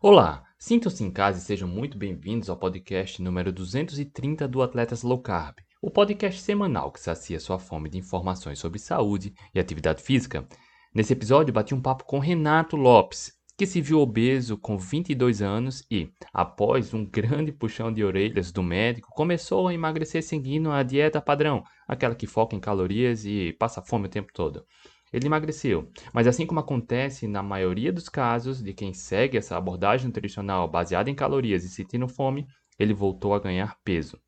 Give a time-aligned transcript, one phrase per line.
[0.00, 5.20] Olá, sintam-se em casa e sejam muito bem-vindos ao podcast número 230 do Atletas Low
[5.20, 10.46] Carb, o podcast semanal que sacia sua fome de informações sobre saúde e atividade física.
[10.94, 15.84] Nesse episódio, bati um papo com Renato Lopes, que se viu obeso com 22 anos
[15.90, 21.20] e, após um grande puxão de orelhas do médico, começou a emagrecer seguindo a dieta
[21.20, 24.64] padrão, aquela que foca em calorias e passa fome o tempo todo.
[25.12, 30.06] Ele emagreceu, mas assim como acontece na maioria dos casos de quem segue essa abordagem
[30.06, 32.46] nutricional baseada em calorias e sentindo fome,
[32.78, 34.18] ele voltou a ganhar peso.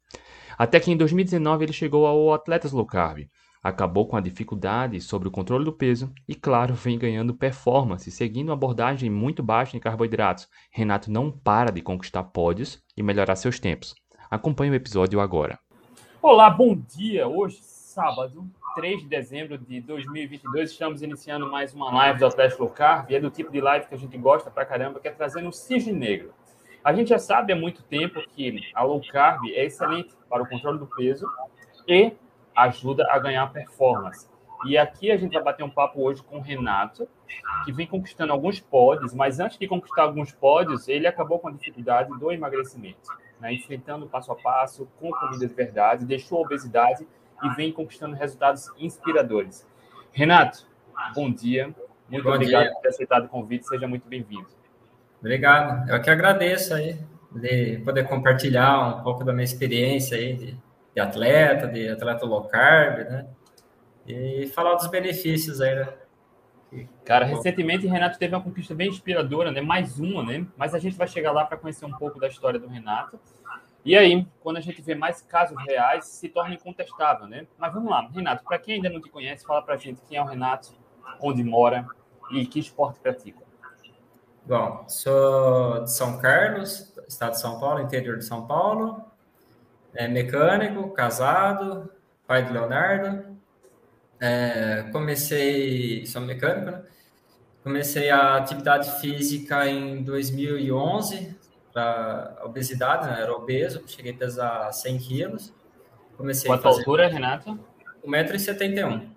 [0.59, 3.27] Até que em 2019 ele chegou ao Atletas Low Carb,
[3.63, 8.49] acabou com a dificuldade sobre o controle do peso e, claro, vem ganhando performance, seguindo
[8.49, 10.49] uma abordagem muito baixa em carboidratos.
[10.71, 13.95] Renato não para de conquistar pódios e melhorar seus tempos.
[14.31, 15.59] Acompanhe o episódio agora.
[16.23, 17.27] Olá, bom dia!
[17.27, 17.59] Hoje,
[18.01, 23.11] sábado, 3 de dezembro de 2022, estamos iniciando mais uma live do Atlético Low Carb,
[23.11, 25.51] e é do tipo de live que a gente gosta pra caramba, que é trazendo
[25.51, 26.33] o cisne negro.
[26.83, 30.49] A gente já sabe há muito tempo que a low carb é excelente para o
[30.49, 31.29] controle do peso
[31.87, 32.13] e
[32.57, 34.27] ajuda a ganhar performance.
[34.65, 37.07] E aqui a gente vai bater um papo hoje com o Renato,
[37.67, 41.53] que vem conquistando alguns pódios, mas antes de conquistar alguns pódios, ele acabou com a
[41.53, 43.53] dificuldade do emagrecimento, né?
[43.53, 47.07] enfrentando passo a passo, com comida de verdade, deixou a obesidade
[47.43, 49.67] e vem conquistando resultados inspiradores.
[50.13, 50.67] Renato,
[51.15, 51.75] bom dia.
[52.09, 52.73] Muito bom obrigado dia.
[52.73, 53.67] por ter aceitado o convite.
[53.67, 54.49] Seja muito bem-vindo.
[55.21, 55.89] Obrigado.
[55.89, 56.99] Eu que agradeço aí
[57.31, 60.59] de poder compartilhar um pouco da minha experiência aí de,
[60.95, 63.27] de atleta, de atleta low carb, né?
[64.07, 65.89] E falar dos benefícios aí, né?
[67.05, 69.61] Cara, recentemente o Renato teve uma conquista bem inspiradora, né?
[69.61, 70.47] Mais uma, né?
[70.57, 73.19] Mas a gente vai chegar lá para conhecer um pouco da história do Renato.
[73.85, 77.47] E aí, quando a gente vê mais casos reais, se torna incontestável, né?
[77.57, 80.19] Mas vamos lá, Renato, para quem ainda não te conhece, fala para a gente quem
[80.19, 80.73] é o Renato,
[81.21, 81.87] onde mora
[82.31, 83.41] e que esporte pratica.
[84.45, 89.03] Bom, sou de São Carlos, estado de São Paulo, interior de São Paulo,
[89.95, 91.91] é mecânico, casado,
[92.27, 93.39] pai de Leonardo.
[94.21, 96.83] É, comecei, sou mecânico, né?
[97.63, 101.37] Comecei a atividade física em 2011,
[101.73, 103.23] para obesidade, né?
[103.23, 105.55] era obeso, cheguei a pesar 100 quilos.
[106.17, 106.81] Comecei Quanto a fazer...
[106.81, 107.59] altura, Renato?
[108.05, 109.09] 1,71m.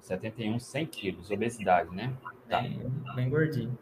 [0.00, 2.12] 71, 100 quilos, obesidade, né?
[2.48, 2.60] Tá.
[2.60, 3.78] Bem, bem gordinho.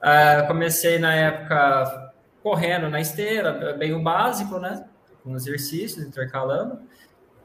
[0.00, 4.84] Uh, comecei na época correndo na esteira, bem o básico, né?
[5.22, 6.78] Com exercícios, intercalando.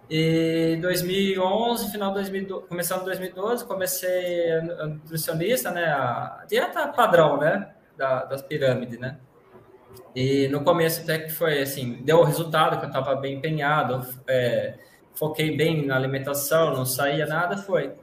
[0.10, 5.86] E 2011, final de 2012, começando em 2012, comecei a nutricionista, né?
[5.86, 7.74] A dieta padrão, né?
[7.96, 9.18] Da, das pirâmides, né?
[10.20, 14.06] E no começo até que foi assim, deu o resultado que eu estava bem empenhado,
[14.28, 14.78] é,
[15.16, 17.94] foquei bem na alimentação, não saía nada, foi.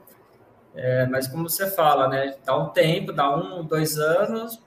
[0.74, 2.36] É, mas como você fala, né?
[2.42, 4.58] Dá um tempo, dá um, dois anos,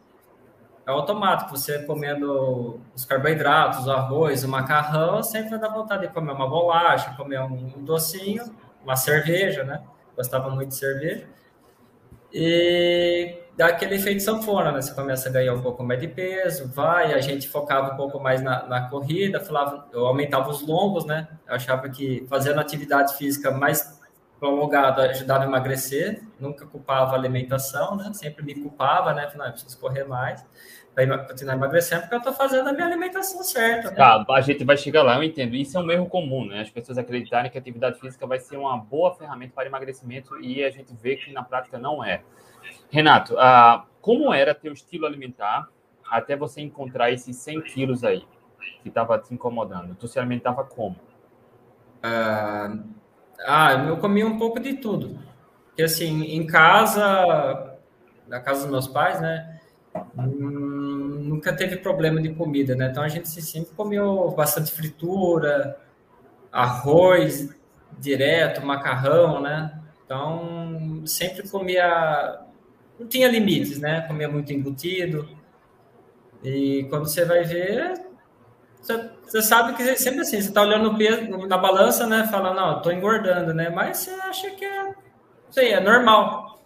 [0.85, 1.49] é automático.
[1.57, 7.15] Você comendo os carboidratos, o arroz, o macarrão, sempre dar vontade de comer uma bolacha,
[7.17, 8.43] comer um docinho,
[8.83, 9.81] uma cerveja, né?
[10.15, 11.27] Gostava muito de cerveja.
[12.31, 14.81] E dá aquele efeito sanfona, né?
[14.81, 18.17] Você começa a ganhar um pouco mais de peso, vai, a gente focava um pouco
[18.17, 21.27] mais na, na corrida, falava, eu aumentava os longos, né?
[21.45, 23.99] Eu achava que fazendo atividade física mais
[24.39, 28.09] prolongada ajudava a emagrecer, nunca culpava a alimentação, né?
[28.13, 29.29] Sempre me culpava, né?
[29.29, 30.41] Falei, ah, preciso correr mais
[30.95, 33.91] para continuar emagrecendo, porque eu estou fazendo a minha alimentação certa.
[33.91, 33.97] Né?
[33.97, 35.53] Tá, a gente vai chegar lá, eu entendo.
[35.57, 36.61] Isso é um erro comum, né?
[36.61, 40.63] As pessoas acreditarem que a atividade física vai ser uma boa ferramenta para emagrecimento e
[40.63, 42.21] a gente vê que na prática não é.
[42.89, 45.69] Renato, uh, como era teu estilo alimentar
[46.09, 48.25] até você encontrar esses 100 quilos aí
[48.81, 49.95] que estava te incomodando?
[49.95, 50.95] Tu se alimentava como?
[52.03, 52.83] Uh,
[53.45, 55.19] ah, eu comia um pouco de tudo.
[55.67, 57.77] Porque assim, em casa,
[58.27, 59.59] na casa dos meus pais, né?
[60.17, 62.89] Hum, nunca teve problema de comida, né?
[62.89, 65.79] Então a gente sempre comeu bastante fritura,
[66.51, 67.55] arroz
[67.97, 69.79] direto, macarrão, né?
[70.05, 72.48] Então sempre comia
[72.99, 74.01] não tinha limites, né?
[74.01, 75.27] Comia muito embutido.
[76.43, 77.93] E quando você vai ver,
[78.81, 82.27] você, você sabe que sempre assim, você tá olhando o peso na balança, né?
[82.27, 83.69] Fala, não, tô engordando, né?
[83.69, 84.93] Mas você acha que é,
[85.49, 86.59] sei, é normal.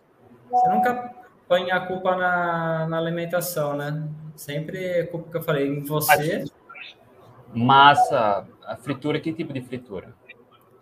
[0.50, 1.14] Você nunca
[1.48, 4.08] põe a culpa na, na alimentação, né?
[4.36, 6.44] Sempre a culpa que eu falei em você.
[7.54, 10.16] Massa, a fritura, que tipo de fritura?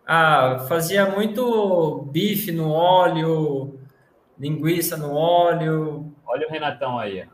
[0.05, 3.80] Ah, fazia muito bife no óleo,
[4.37, 6.13] linguiça no óleo.
[6.25, 7.27] Olha o Renatão aí.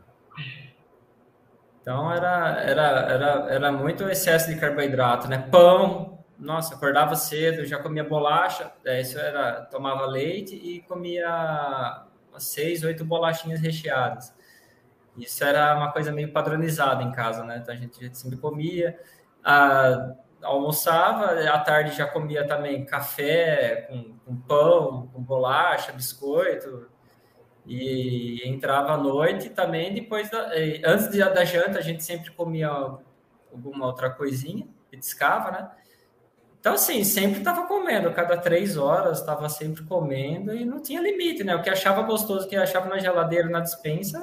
[1.82, 5.48] Então era, era, era, era muito excesso de carboidrato, né?
[5.50, 12.04] Pão, nossa, acordava cedo, já comia bolacha, é, isso era, tomava leite e comia
[12.38, 14.36] seis, oito bolachinhas recheadas.
[15.18, 17.60] Isso era uma coisa meio padronizada em casa, né?
[17.62, 19.00] Então a gente, sempre comia,
[19.44, 26.88] a, almoçava, à tarde já comia também café com, com pão, com bolacha, biscoito,
[27.66, 29.94] e entrava à noite também.
[29.94, 30.50] Depois, da,
[30.86, 32.70] antes da janta, a gente sempre comia
[33.52, 35.72] alguma outra coisinha, petiscava, né?
[36.60, 41.44] Então, assim, sempre estava comendo, cada três horas estava sempre comendo e não tinha limite,
[41.44, 41.56] né?
[41.56, 44.20] O que achava gostoso, o que achava na geladeira, na dispensa.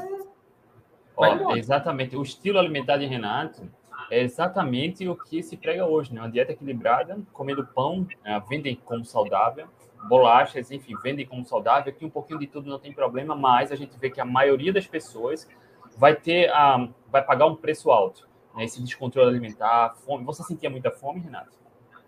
[1.17, 2.17] Ó, exatamente.
[2.17, 3.63] O estilo alimentar de Renato
[4.11, 6.21] é exatamente o que se prega hoje, né?
[6.21, 8.43] Uma dieta equilibrada, comendo pão, né?
[8.49, 9.69] vendem como saudável,
[10.09, 11.93] bolachas, enfim, vendem como saudável.
[11.93, 14.73] Aqui um pouquinho de tudo não tem problema, mas a gente vê que a maioria
[14.73, 15.49] das pessoas
[15.97, 18.65] vai ter a, vai pagar um preço alto, né?
[18.65, 20.25] Esse descontrole alimentar, fome.
[20.25, 21.53] Você sentia muita fome, Renato?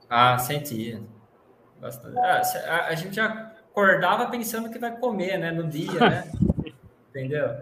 [0.08, 1.02] Ah, sentia.
[1.80, 2.18] Bastante.
[2.18, 6.32] Ah, a, a, gente já acordava pensando que vai comer, né, no dia, né?
[7.10, 7.56] Entendeu?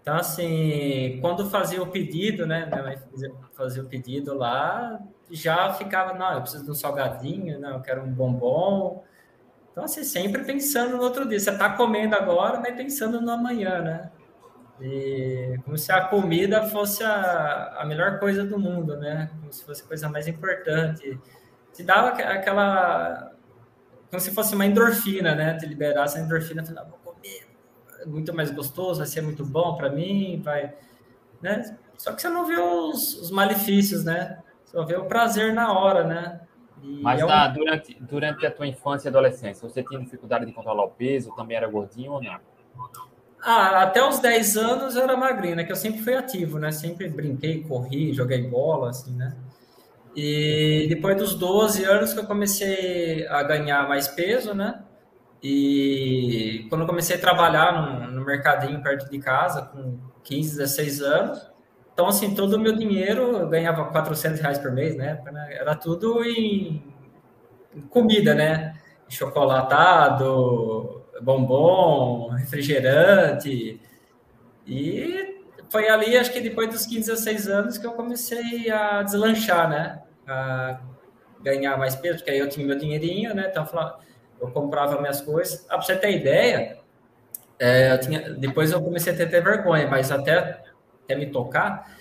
[0.00, 2.98] Então, assim, quando fazia o pedido, né, minha mãe
[3.52, 4.98] fazia, o pedido lá,
[5.30, 9.04] já ficava, não, eu preciso de um salgadinho, não, eu quero um bombom.
[9.70, 11.38] Então, assim, sempre pensando no outro dia.
[11.38, 14.10] Você está comendo agora, mas pensando no amanhã, né?
[14.80, 19.30] E como se a comida fosse a, a melhor coisa do mundo, né?
[19.38, 21.20] Como se fosse a coisa mais importante
[21.72, 23.32] te dava aquela.
[24.10, 25.56] Como se fosse uma endorfina, né?
[25.56, 27.46] Te liberasse a endorfina, falava, ah, vou comer,
[27.88, 30.74] é muito mais gostoso, vai ser muito bom para mim, vai.
[31.40, 31.76] Né?
[31.96, 34.38] Só que você não vê os, os malefícios, né?
[34.64, 36.40] Só vê o prazer na hora, né?
[36.82, 37.52] E Mas é um...
[37.52, 41.34] durante, durante a tua infância e adolescência, você tinha dificuldade de controlar o peso?
[41.34, 42.38] Também era gordinho ou não?
[43.42, 45.64] Ah, até os 10 anos eu era magrinho, né?
[45.64, 46.70] Que eu sempre fui ativo, né?
[46.72, 49.34] Sempre brinquei, corri, joguei bola, assim, né?
[50.14, 54.82] E depois dos 12 anos que eu comecei a ganhar mais peso, né?
[55.42, 61.50] E quando comecei a trabalhar no, no mercadinho perto de casa, com 15, 16 anos,
[62.00, 65.22] então, assim, todo o meu dinheiro, eu ganhava 400 reais por mês, né?
[65.50, 66.82] Era tudo em
[67.90, 68.74] comida, né?
[69.08, 73.78] Chocolatado, bombom, refrigerante.
[74.66, 79.68] E foi ali, acho que depois dos 15, 16 anos, que eu comecei a deslanchar,
[79.68, 80.00] né?
[80.26, 80.80] A
[81.42, 83.48] ganhar mais peso, porque aí eu tinha meu dinheirinho, né?
[83.50, 83.68] Então, eu
[84.48, 85.66] comprava minhas coisas.
[85.68, 86.78] Ah, pra você ter ideia,
[87.58, 90.62] é, eu tinha, depois eu comecei a ter, ter vergonha, mas até,
[91.04, 91.94] até me tocar,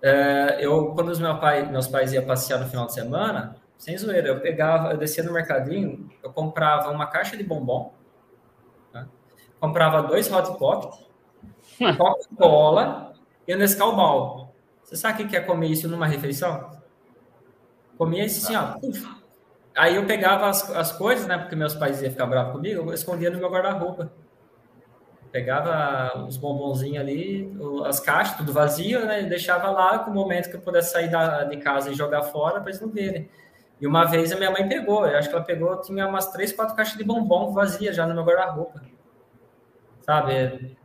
[0.00, 3.96] é, eu, quando os meu pai, meus pais iam passear no final de semana, sem
[3.96, 7.92] zoeira, eu pegava, eu descia no mercadinho, eu comprava uma caixa de bombom,
[8.92, 9.06] né?
[9.60, 11.00] comprava dois Hot Pocket,
[11.96, 13.12] Coca-Cola
[13.46, 14.54] e o Nescau Ball.
[14.82, 16.70] Você sabe o que é comer isso numa refeição?
[17.98, 19.17] Comia isso assim, ó.
[19.78, 21.38] Aí eu pegava as, as coisas, né?
[21.38, 24.10] Porque meus pais iam ficar bravos comigo, eu escondia no meu guarda-roupa.
[25.30, 29.22] Pegava os bombonzinhos ali, as caixas, tudo vazio, né?
[29.22, 32.22] E deixava lá com o momento que eu pudesse sair da, de casa e jogar
[32.22, 33.30] fora para eles não verem.
[33.80, 36.50] E uma vez a minha mãe pegou, eu acho que ela pegou, tinha umas três,
[36.50, 38.82] quatro caixas de bombom vazias já no meu guarda-roupa.
[40.00, 40.76] Sabe?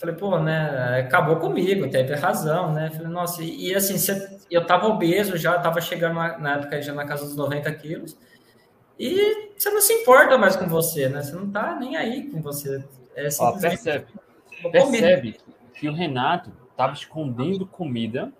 [0.00, 1.00] Falei, pô, né?
[1.00, 2.90] Acabou comigo, teve razão, né?
[2.90, 3.96] Falei, nossa, e, e assim,
[4.50, 8.16] eu tava obeso já, tava chegando na, na, época já na casa dos 90 quilos,
[8.98, 11.22] e você não se importa mais com você, né?
[11.22, 12.82] Você não tá nem aí com você.
[13.14, 14.06] É Ó, percebe,
[14.72, 15.38] percebe
[15.74, 18.32] que o Renato tava escondendo comida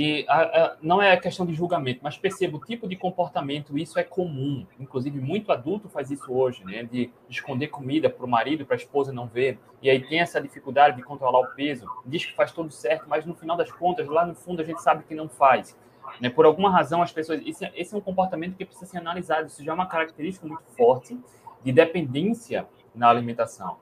[0.00, 3.98] e a, a, não é questão de julgamento, mas perceba o tipo de comportamento, isso
[3.98, 4.64] é comum.
[4.78, 6.84] Inclusive, muito adulto faz isso hoje, né?
[6.84, 9.58] De esconder comida para o marido, para a esposa não ver.
[9.82, 11.84] E aí tem essa dificuldade de controlar o peso.
[12.06, 14.80] Diz que faz tudo certo, mas no final das contas, lá no fundo, a gente
[14.80, 15.76] sabe que não faz.
[16.20, 16.30] Né?
[16.30, 17.42] Por alguma razão, as pessoas.
[17.44, 19.48] Esse, esse é um comportamento que precisa ser analisado.
[19.48, 21.18] Isso já é uma característica muito forte
[21.64, 23.78] de dependência na alimentação.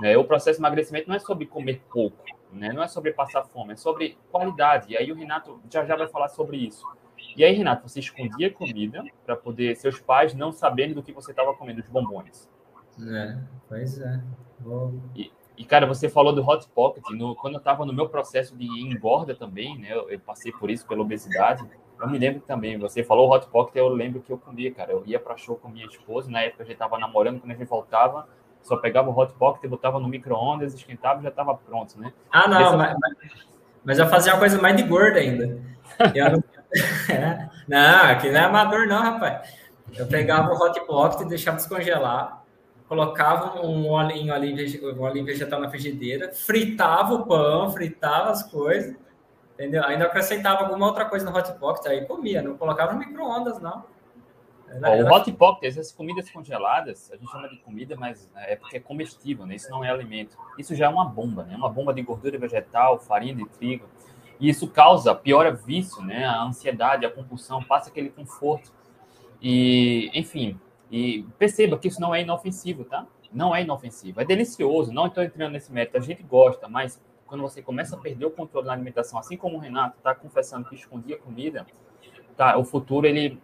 [0.00, 0.16] Né?
[0.16, 2.72] O processo de emagrecimento não é sobre comer pouco né?
[2.72, 4.92] Não é sobre passar fome, é sobre qualidade.
[4.92, 6.84] E aí o Renato já já vai falar sobre isso.
[7.36, 11.30] E aí, Renato, você escondia comida para poder seus pais não saberem do que você
[11.30, 12.48] estava comendo, os bombons.
[13.06, 13.38] É,
[13.68, 14.20] pois é.
[14.58, 14.94] Vou...
[15.14, 17.04] E, e, cara, você falou do Hot Pocket.
[17.10, 19.92] No, quando eu estava no meu processo de engorda também, né?
[19.92, 21.66] Eu, eu, passei por isso, pela obesidade.
[22.00, 24.92] Eu me lembro também, você falou Hot Pocket, eu lembro que eu comia, cara.
[24.92, 27.54] Eu ia para show com minha esposa, na época a gente estava namorando, quando a
[27.54, 28.26] gente voltava,
[28.62, 32.12] só pegava o hot pocket, botava no micro-ondas, esquentava e já estava pronto, né?
[32.30, 32.76] Ah, não, Essa...
[32.76, 32.96] mas,
[33.84, 35.60] mas eu fazia uma coisa mais de gordo ainda.
[36.14, 36.44] Eu não...
[37.08, 37.48] É.
[37.66, 39.52] não, aqui não é amador não, rapaz.
[39.96, 42.44] Eu pegava o hot pocket, deixava descongelar,
[42.88, 48.94] colocava um óleo, um óleo vegetal na frigideira, fritava o pão, fritava as coisas,
[49.54, 49.82] entendeu?
[49.84, 53.84] Ainda acrescentava alguma outra coisa no hot pocket, aí comia, não colocava no micro-ondas, não.
[54.82, 58.56] Ó, o hot pocket, essas comidas congeladas, a gente chama de comida, mas né, é
[58.56, 59.56] porque é comestível, né?
[59.56, 60.36] Isso não é alimento.
[60.58, 61.56] Isso já é uma bomba, né?
[61.56, 63.86] Uma bomba de gordura vegetal, farinha de trigo.
[64.38, 66.24] E isso causa, piora vício, né?
[66.24, 68.72] A ansiedade, a compulsão, passa aquele conforto.
[69.42, 70.58] E, enfim,
[70.90, 73.06] e perceba que isso não é inofensivo, tá?
[73.32, 74.20] Não é inofensivo.
[74.20, 77.98] É delicioso, não estou entrando nesse método, a gente gosta, mas quando você começa a
[77.98, 81.64] perder o controle da alimentação, assim como o Renato está confessando que escondia comida,
[82.36, 83.40] tá, o futuro ele,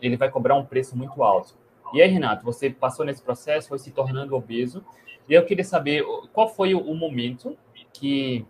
[0.00, 1.54] ele vai cobrar um preço muito alto.
[1.92, 4.84] E aí, Renato, você passou nesse processo, foi se tornando obeso,
[5.28, 7.56] e eu queria saber qual foi o momento
[7.92, 8.46] que,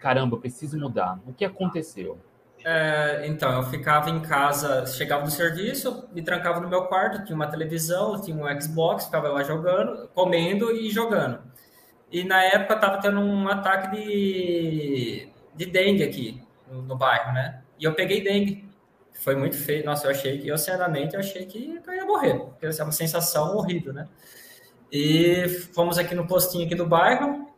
[0.00, 1.20] caramba, preciso mudar.
[1.26, 2.18] O que aconteceu?
[2.64, 7.34] É, então, eu ficava em casa, chegava do serviço, me trancava no meu quarto, tinha
[7.34, 11.40] uma televisão, tinha um Xbox, ficava lá jogando, comendo e jogando.
[12.10, 17.62] E na época estava tendo um ataque de, de dengue aqui no, no, bairro, né?
[17.78, 18.70] E eu peguei dengue.
[19.20, 19.84] Foi muito feio.
[19.84, 22.92] Nossa, eu achei que, eu sinceramente, eu achei que eu ia morrer, porque é uma
[22.92, 24.08] sensação horrível, né?
[24.90, 27.48] E fomos aqui no postinho aqui do bairro,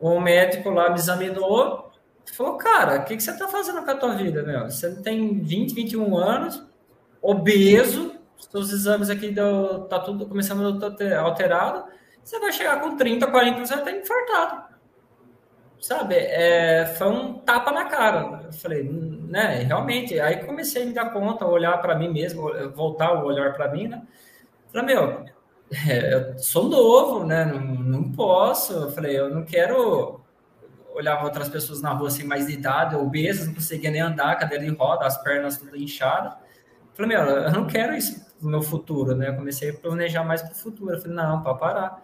[0.00, 1.90] o médico lá me examinou,
[2.32, 4.64] falou, cara, o que, que você está fazendo com a tua vida, meu?
[4.64, 6.64] Você tem 20, 21 anos,
[7.20, 11.84] obeso, seus exames aqui deu, tá tudo começando a alterado,
[12.22, 14.70] você vai chegar com 30, 40, você vai estar infartado.
[15.80, 16.14] Sabe?
[16.14, 18.42] É, foi um tapa na cara.
[18.44, 18.82] Eu falei,
[19.30, 19.62] né?
[19.62, 20.18] Realmente.
[20.18, 23.86] Aí comecei a me dar conta, olhar para mim mesmo, voltar o olhar para mim,
[23.86, 24.02] né?
[24.72, 25.24] Falei, meu,
[25.88, 27.44] é, eu sou novo, né?
[27.44, 28.72] Não, não posso.
[28.72, 30.20] Eu falei, eu não quero
[30.92, 34.64] olhar outras pessoas na rua assim, mais de idade, obesas, não conseguia nem andar, cadeira
[34.64, 36.32] de roda, as pernas tudo inchadas.
[36.94, 39.28] Falei, meu, eu não quero isso no meu futuro, né?
[39.28, 40.92] Eu comecei a planejar mais para o futuro.
[40.92, 42.02] Eu falei, não, para parar.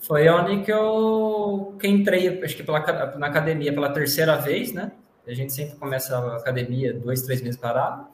[0.00, 2.80] Foi onde que eu que entrei, acho que pela,
[3.16, 4.90] na academia pela terceira vez, né?
[5.26, 8.06] A gente sempre começa a academia dois, três meses parado.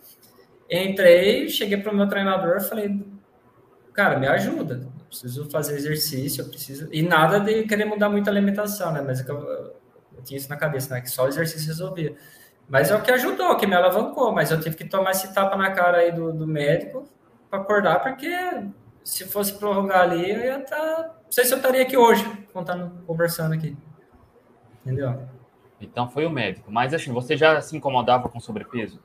[0.70, 3.04] Entrei, cheguei para o meu treinador falei,
[3.92, 4.88] cara, me ajuda.
[4.98, 6.88] Eu preciso fazer exercício, eu preciso.
[6.92, 9.02] E nada de querer mudar muito a alimentação, né?
[9.04, 11.00] Mas é eu, eu tinha isso na cabeça, né?
[11.00, 12.14] Que só o exercício resolvia.
[12.68, 14.32] Mas é o que ajudou, que me alavancou.
[14.32, 17.08] Mas eu tive que tomar esse tapa na cara aí do, do médico
[17.50, 18.30] para acordar, porque
[19.02, 20.76] se fosse prorrogar ali, eu ia estar.
[20.76, 21.02] Tá...
[21.24, 23.76] Não sei se eu estaria aqui hoje, contando, conversando aqui.
[24.84, 25.28] Entendeu?
[25.80, 26.70] Então foi o médico.
[26.70, 29.00] Mas assim, você já se incomodava com sobrepeso?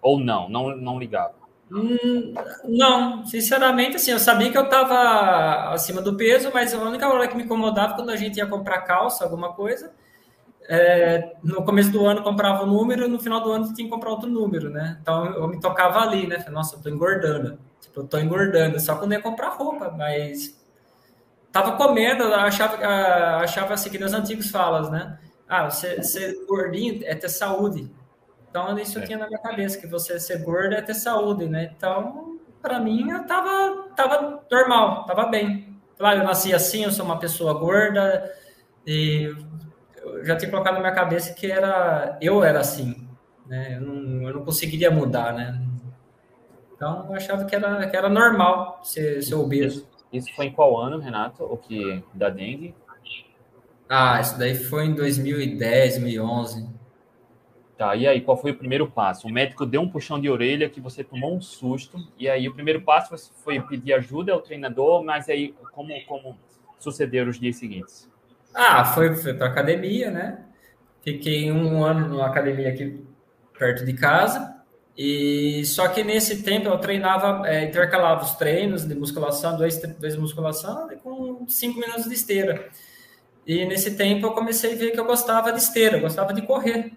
[0.00, 0.48] Ou não?
[0.48, 1.34] Não, não ligava?
[1.70, 2.32] Hum,
[2.64, 7.28] não, sinceramente, assim, eu sabia que eu estava acima do peso, mas a única hora
[7.28, 9.92] que me incomodava quando a gente ia comprar calça, alguma coisa,
[10.68, 14.10] é, no começo do ano comprava um número, no final do ano tinha que comprar
[14.10, 14.98] outro número, né?
[15.02, 16.38] Então eu me tocava ali, né?
[16.38, 17.58] Falei, Nossa, eu tô engordando.
[17.80, 20.58] Tipo, eu tô engordando, só quando ia comprar roupa, mas
[21.52, 22.76] tava comendo, achava,
[23.42, 25.18] achava assim que nos antigos falas, né?
[25.48, 27.90] Ah, você ser gordinho é ter saúde.
[28.50, 29.02] Então isso é.
[29.02, 31.72] eu tinha na minha cabeça, que você ser gordo é ter saúde, né?
[31.76, 35.76] Então, para mim, eu tava, tava normal, tava bem.
[35.96, 38.32] Claro, eu nasci assim, eu sou uma pessoa gorda
[38.86, 39.34] e
[39.96, 43.08] eu já tinha colocado na minha cabeça que era eu era assim,
[43.46, 43.76] né?
[43.76, 45.60] Eu não, eu não conseguiria mudar, né?
[46.74, 49.88] Então eu achava que era, que era normal ser, ser obeso.
[50.12, 51.44] Isso foi em qual ano, Renato?
[51.44, 52.74] O que da dengue?
[53.88, 56.68] Ah, isso daí foi em 2010, 2011.
[57.76, 59.28] Tá, e aí, qual foi o primeiro passo?
[59.28, 62.52] O médico deu um puxão de orelha que você tomou um susto, e aí o
[62.52, 66.36] primeiro passo foi pedir ajuda ao treinador, mas aí como, como
[66.78, 68.10] sucederam os dias seguintes?
[68.52, 70.44] Ah, foi, foi para academia, né?
[71.02, 73.06] Fiquei um ano na academia aqui
[73.56, 74.56] perto de casa.
[74.96, 80.16] E só que nesse tempo eu treinava, é, intercalava os treinos de musculação, dois, dois
[80.16, 82.68] musculação, com cinco minutos de esteira.
[83.48, 86.92] E nesse tempo eu comecei a ver que eu gostava de esteira, gostava de correr.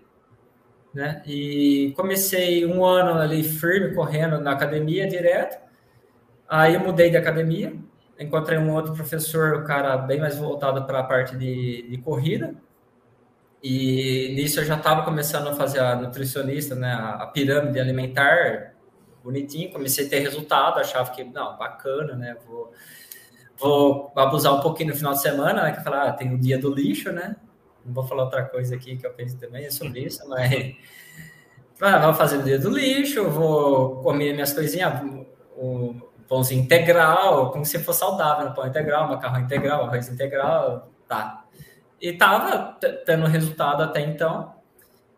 [0.93, 1.24] Né?
[1.25, 5.58] E comecei um ano ali firme, correndo na academia direto.
[6.50, 7.74] Aí eu mudei de academia,
[8.20, 12.53] encontrei um outro professor, o cara bem mais voltado para a parte de, de, corrida.
[13.63, 18.74] E nisso eu já estava começando a fazer a nutricionista, né, a, pirâmide alimentar,
[19.24, 19.72] bonitinho.
[19.72, 22.74] Comecei a ter resultado, achava que, não, bacana, né, vou,
[23.62, 26.58] vou abusar um pouquinho no final de semana, né, que falar, ah, tem o dia
[26.58, 27.36] do lixo, né,
[27.86, 30.75] não vou falar outra coisa aqui que eu penso também sobre isso, mas
[31.80, 35.01] ah, vou fazer o dia do lixo, vou comer minhas coisinhas,
[35.56, 35.96] o,
[36.32, 38.53] pãozinho integral, como se fosse saudável, né?
[38.56, 41.44] pão integral, macarrão integral, arroz integral, tá.
[42.00, 44.56] E tava tendo resultado até então.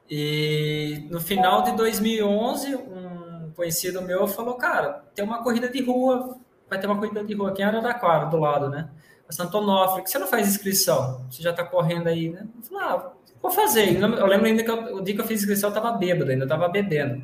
[0.10, 6.36] E no final de 2011, um conhecido meu falou, cara, tem uma corrida de rua,
[6.74, 8.89] vai ter uma corrida de rua aqui em Araraquara, do lado, né?
[9.27, 11.25] A Santo Onofre, que você não faz inscrição?
[11.30, 12.48] Você já tá correndo aí, né?
[12.58, 13.12] Eu falei, ah,
[13.42, 13.96] vou fazer.
[14.01, 16.46] Eu lembro ainda que eu, o dia que eu fiz inscrição eu tava bêbado ainda,
[16.46, 17.24] eu tava bebendo.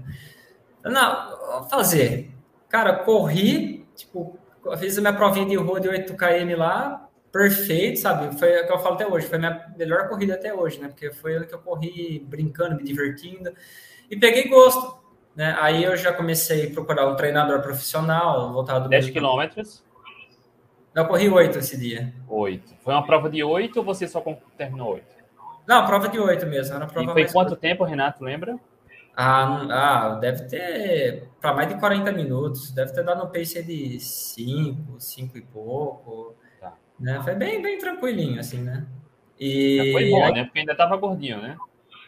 [0.84, 2.32] Eu, não, vou fazer.
[2.70, 4.38] Cara, corri, tipo,
[4.78, 8.38] fiz a minha provinha de rua de 8 km lá, perfeito, sabe?
[8.38, 10.88] Foi o que eu falo até hoje, foi a minha melhor corrida até hoje, né?
[10.88, 13.52] Porque foi a que eu corri brincando, me divertindo
[14.10, 14.99] e peguei gosto,
[15.36, 15.56] né?
[15.60, 19.84] Aí eu já comecei a procurar um treinador profissional, voltado 10 quilômetros?
[20.94, 22.14] Eu corri 8 esse dia.
[22.28, 22.76] 8.
[22.84, 24.22] Foi uma prova de 8 ou você só
[24.58, 25.06] terminou 8?
[25.68, 26.76] Não, prova de 8 mesmo.
[26.76, 27.62] Era prova e foi quanto curta.
[27.62, 28.60] tempo, Renato, lembra?
[29.16, 34.00] Ah, ah, deve ter para mais de 40 minutos, deve ter dado um pace de
[34.00, 36.36] 5, 5 e pouco.
[36.60, 36.74] Tá.
[37.00, 37.22] Né?
[37.24, 38.86] Foi bem, bem tranquilinho, assim, né?
[39.40, 39.78] E...
[39.78, 40.44] Já foi bom, né?
[40.46, 41.58] Porque ainda tava gordinho, né?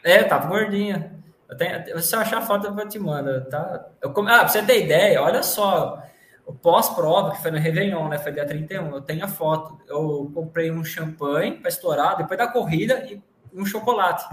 [0.04, 1.21] É, tava gordinho.
[1.52, 3.90] Eu tenho, se eu achar a foto, eu te mando, tá?
[4.02, 6.02] Eu, ah, pra você ter ideia, olha só,
[6.46, 8.18] o pós-prova, que foi no Réveillon, né?
[8.18, 9.78] Foi dia 31, eu tenho a foto.
[9.86, 13.22] Eu comprei um champanhe para estourar depois da corrida e
[13.54, 14.26] um chocolate.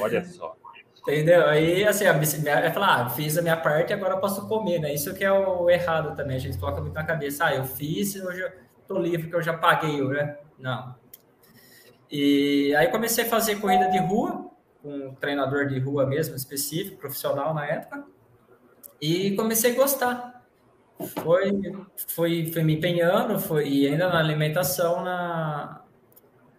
[0.00, 0.56] Olha só.
[1.02, 1.46] Entendeu?
[1.46, 4.92] Aí, assim, é falar, ah, fiz a minha parte, agora eu posso comer, né?
[4.92, 6.36] Isso que é o errado também.
[6.36, 8.52] A gente coloca muito na cabeça, ah, eu fiz, eu já
[8.88, 10.36] tô livre, que eu já paguei, né?
[10.58, 10.94] Não.
[12.10, 14.51] E aí comecei a fazer corrida de rua,
[14.82, 18.04] com um treinador de rua mesmo, específico, profissional na época,
[19.00, 20.42] e comecei a gostar.
[21.22, 21.60] Foi,
[22.08, 25.82] foi, foi me empenhando, foi, e ainda na alimentação, na,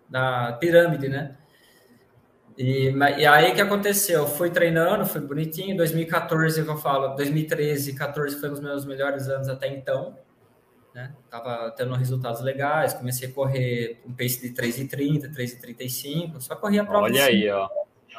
[0.10, 1.38] na pirâmide, né?
[2.58, 4.28] E, e aí que aconteceu?
[4.28, 5.76] Fui treinando, foi bonitinho.
[5.76, 10.18] 2014 que eu falo, 2013, 14 foi um dos meus melhores anos até então.
[10.94, 11.12] Né?
[11.30, 16.86] Tava tendo resultados legais, comecei a correr um pace de 3,30, 3,35, só corria a
[16.86, 17.06] prova.
[17.06, 17.68] Olha aí, ó.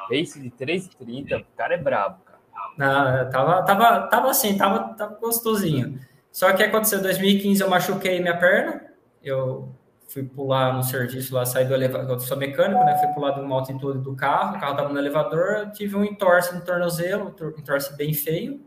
[0.08, 2.38] Pace de 3,30, o cara é brabo, cara.
[2.76, 6.00] Não, tava, tava, tava assim, tava, tava gostosinho.
[6.30, 8.82] Só que aconteceu, em 2015 eu machuquei minha perna,
[9.22, 9.72] eu
[10.08, 12.96] fui pular no serviço lá, saí do elevador, eu sou mecânico, né?
[12.98, 16.54] Fui pular de uma altitude do carro, o carro estava no elevador, tive um entorse
[16.54, 18.60] no tornozelo, um entorse bem feio,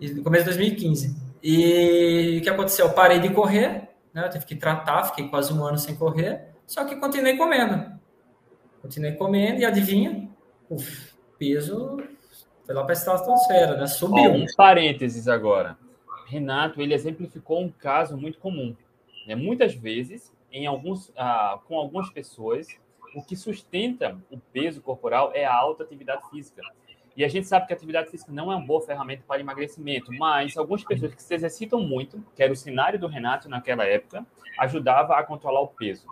[0.00, 1.16] e no começo de 2015.
[1.42, 2.86] E o que aconteceu?
[2.86, 4.24] Eu parei de correr, né?
[4.24, 7.96] Eu tive que tratar, fiquei quase um ano sem correr, só que continuei comendo.
[8.86, 10.28] Continuei comendo e adivinha?
[10.70, 10.76] O
[11.36, 11.96] peso
[12.64, 13.86] foi lá para a estratosfera, né?
[13.88, 14.30] Subiu.
[14.30, 15.76] um parênteses agora.
[16.28, 18.76] Renato, ele exemplificou um caso muito comum
[19.26, 19.34] né?
[19.34, 22.68] Muitas vezes, em alguns, ah, com algumas pessoas,
[23.14, 26.62] o que sustenta o peso corporal é a alta atividade física.
[27.16, 30.12] E a gente sabe que a atividade física não é uma boa ferramenta para emagrecimento,
[30.12, 34.26] mas algumas pessoas que se exercitam muito, que era o cenário do Renato naquela época,
[34.58, 36.06] ajudava a controlar o peso.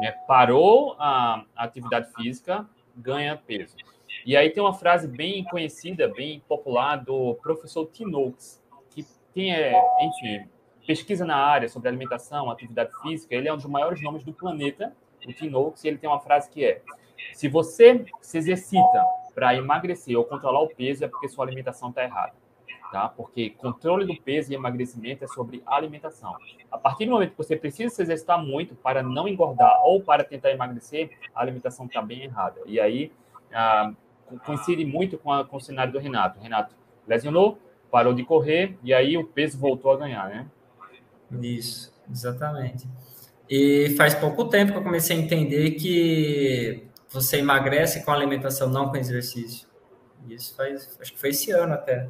[0.00, 0.10] Né?
[0.26, 3.76] Parou a atividade física, ganha peso.
[4.26, 9.72] E aí tem uma frase bem conhecida, bem popular do professor Noakes, que quem é,
[10.00, 10.48] enfim,
[10.84, 14.92] pesquisa na área sobre alimentação, atividade física, ele é um dos maiores nomes do planeta,
[15.24, 16.82] o Oakes, e ele tem uma frase que é:
[17.32, 22.04] se você se exercita para emagrecer ou controlar o peso, é porque sua alimentação está
[22.04, 22.34] errada.
[22.92, 23.08] Tá?
[23.08, 26.36] Porque controle do peso e emagrecimento é sobre alimentação.
[26.70, 30.22] A partir do momento que você precisa se exercitar muito para não engordar ou para
[30.22, 32.60] tentar emagrecer, a alimentação está bem errada.
[32.66, 33.10] E aí
[33.50, 33.92] ah,
[34.44, 36.38] coincide muito com, a, com o cenário do Renato.
[36.38, 36.74] Renato
[37.08, 37.58] lesionou,
[37.90, 40.46] parou de correr e aí o peso voltou a ganhar, né?
[41.40, 42.86] Isso, exatamente.
[43.48, 48.88] E faz pouco tempo que eu comecei a entender que você emagrece com alimentação, não
[48.88, 49.68] com exercício.
[50.28, 52.08] Isso faz, acho que foi esse ano até.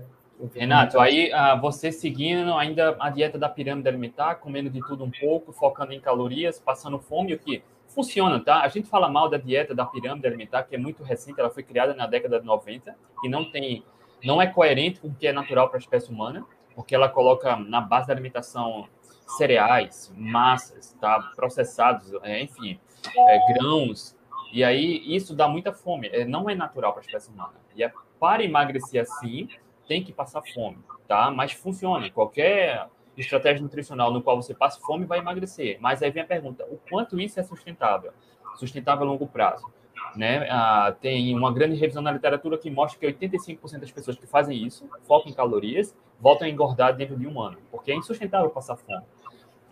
[0.55, 5.11] Renato, aí ah, você seguindo ainda a dieta da pirâmide alimentar, comendo de tudo um
[5.11, 8.63] pouco, focando em calorias, passando fome, o que funciona, tá?
[8.63, 11.63] A gente fala mal da dieta da pirâmide alimentar, que é muito recente, ela foi
[11.63, 13.85] criada na década de 90 e não tem,
[14.25, 17.55] não é coerente com o que é natural para a espécie humana, porque ela coloca
[17.57, 18.89] na base da alimentação
[19.37, 21.33] cereais, massas, tá?
[21.37, 22.81] processados, é, enfim,
[23.17, 24.17] é, grãos.
[24.53, 26.09] E aí isso dá muita fome.
[26.09, 27.55] É, não é natural para a espécie humana.
[27.75, 29.49] E é, para emagrecer assim,
[29.89, 31.31] tem que passar fome, tá?
[31.31, 32.09] Mas funciona.
[32.11, 32.87] Qualquer
[33.17, 35.79] estratégia nutricional no qual você passa fome vai emagrecer.
[35.81, 38.13] Mas aí vem a pergunta: o quanto isso é sustentável?
[38.57, 39.67] Sustentável a longo prazo.
[40.15, 40.47] Né?
[40.51, 44.63] Ah, tem uma grande revisão na literatura que mostra que 85% das pessoas que fazem
[44.63, 48.77] isso, focam em calorias, voltam a engordar dentro de um ano, porque é insustentável passar
[48.77, 49.03] fome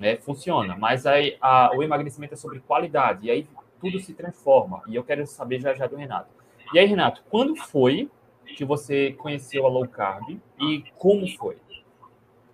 [0.00, 0.16] né?
[0.16, 3.46] Funciona, mas aí a, o emagrecimento é sobre qualidade, e aí
[3.80, 4.82] tudo se transforma.
[4.86, 6.28] E eu quero saber já já do Renato.
[6.72, 8.10] E aí, Renato, quando foi
[8.56, 11.56] que você conheceu a low carb e como foi?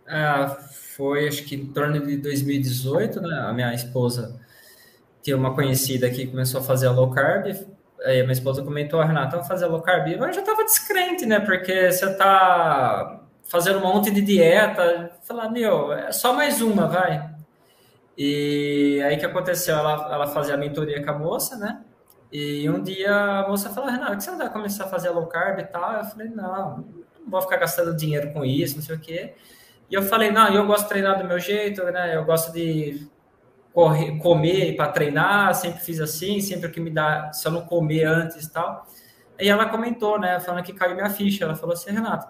[0.07, 0.57] Ah,
[0.97, 3.39] foi acho que em torno de 2018, né?
[3.41, 4.41] A minha esposa
[5.23, 7.47] tinha uma conhecida que começou a fazer a low carb.
[8.05, 10.07] Aí a minha esposa comentou, ah, Renato, vamos fazer a low carb.
[10.09, 11.41] Eu já estava descrente, né?
[11.41, 15.13] Porque você tá fazendo um monte de dieta.
[15.25, 17.36] Falar, meu, é só mais uma, vai.
[18.17, 19.77] E aí que aconteceu?
[19.77, 21.85] Ela, ela fazia a mentoria com a moça, né?
[22.33, 25.27] E um dia a moça falou, Renato, que você não vai começar a fazer low
[25.27, 25.93] carb e tal?
[25.95, 29.35] Eu falei, não, não vou ficar gastando dinheiro com isso, não sei o quê.
[29.91, 32.17] E eu falei, não, eu gosto de treinar do meu jeito, né?
[32.17, 33.09] Eu gosto de
[33.73, 38.05] correr, comer para treinar, sempre fiz assim, sempre que me dá, se eu não comer
[38.05, 38.87] antes e tal.
[39.39, 41.45] E ela comentou, né, falando que caiu minha ficha.
[41.45, 42.27] Ela falou assim, Renato,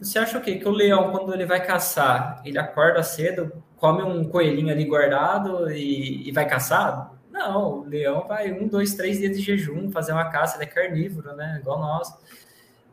[0.00, 0.56] você acha o quê?
[0.56, 5.70] Que o leão, quando ele vai caçar, ele acorda cedo, come um coelhinho ali guardado
[5.70, 7.14] e, e vai caçar?
[7.30, 10.66] Não, o leão vai um, dois, três dias de jejum fazer uma caça, ele é
[10.66, 11.58] carnívoro, né?
[11.60, 12.12] Igual nós.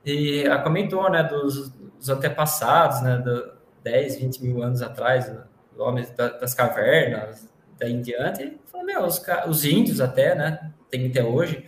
[0.06, 5.32] E ela comentou, né, dos, dos antepassados, né, do 10, 20 mil anos atrás,
[5.78, 8.60] homens das cavernas, daí em diante.
[8.68, 11.68] Falou, meu, os, os índios até, né, tem até hoje,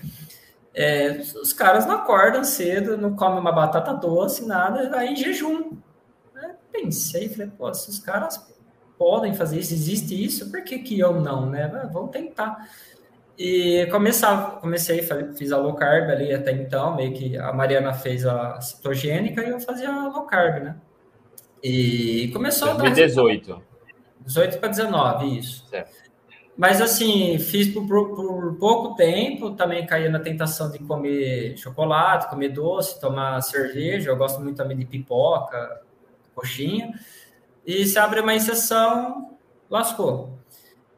[0.74, 5.72] é, os caras não acordam cedo, não comem uma batata doce, nada, vai em jejum.
[6.72, 8.38] Pensei, falei, pô, se os caras
[8.98, 11.72] podem fazer isso, existe isso, por que, que eu não, né?
[11.74, 12.68] Ah, vamos tentar.
[13.38, 18.26] E começar, comecei, fiz a low carb ali até então, meio que a Mariana fez
[18.26, 20.76] a cetogênica e eu fazia a low carb, né?
[21.64, 23.52] E começou 2018.
[23.52, 23.64] a 18.
[24.26, 25.68] 18 para 19, isso.
[25.68, 26.08] Certo.
[26.58, 32.50] Mas assim, fiz por, por, pouco tempo, também caí na tentação de comer chocolate, comer
[32.50, 34.10] doce, tomar cerveja.
[34.10, 35.82] Eu gosto muito também de pipoca,
[36.34, 36.92] coxinha.
[37.68, 39.38] E se abre uma exceção,
[39.70, 40.40] lascou.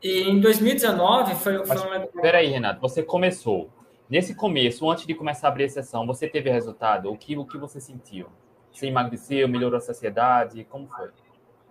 [0.03, 2.07] E em 2019 foi, foi uma...
[2.21, 3.71] Peraí, Renato, você começou.
[4.07, 7.11] Nesse começo, antes de começar a abrir exceção, você teve resultado?
[7.11, 8.27] O que, o que você sentiu?
[8.71, 10.63] Você emagreceu, melhorou a saciedade?
[10.69, 11.09] Como foi?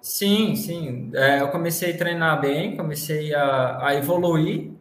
[0.00, 1.12] Sim, sim.
[1.14, 4.72] É, eu comecei a treinar bem, comecei a, a evoluir.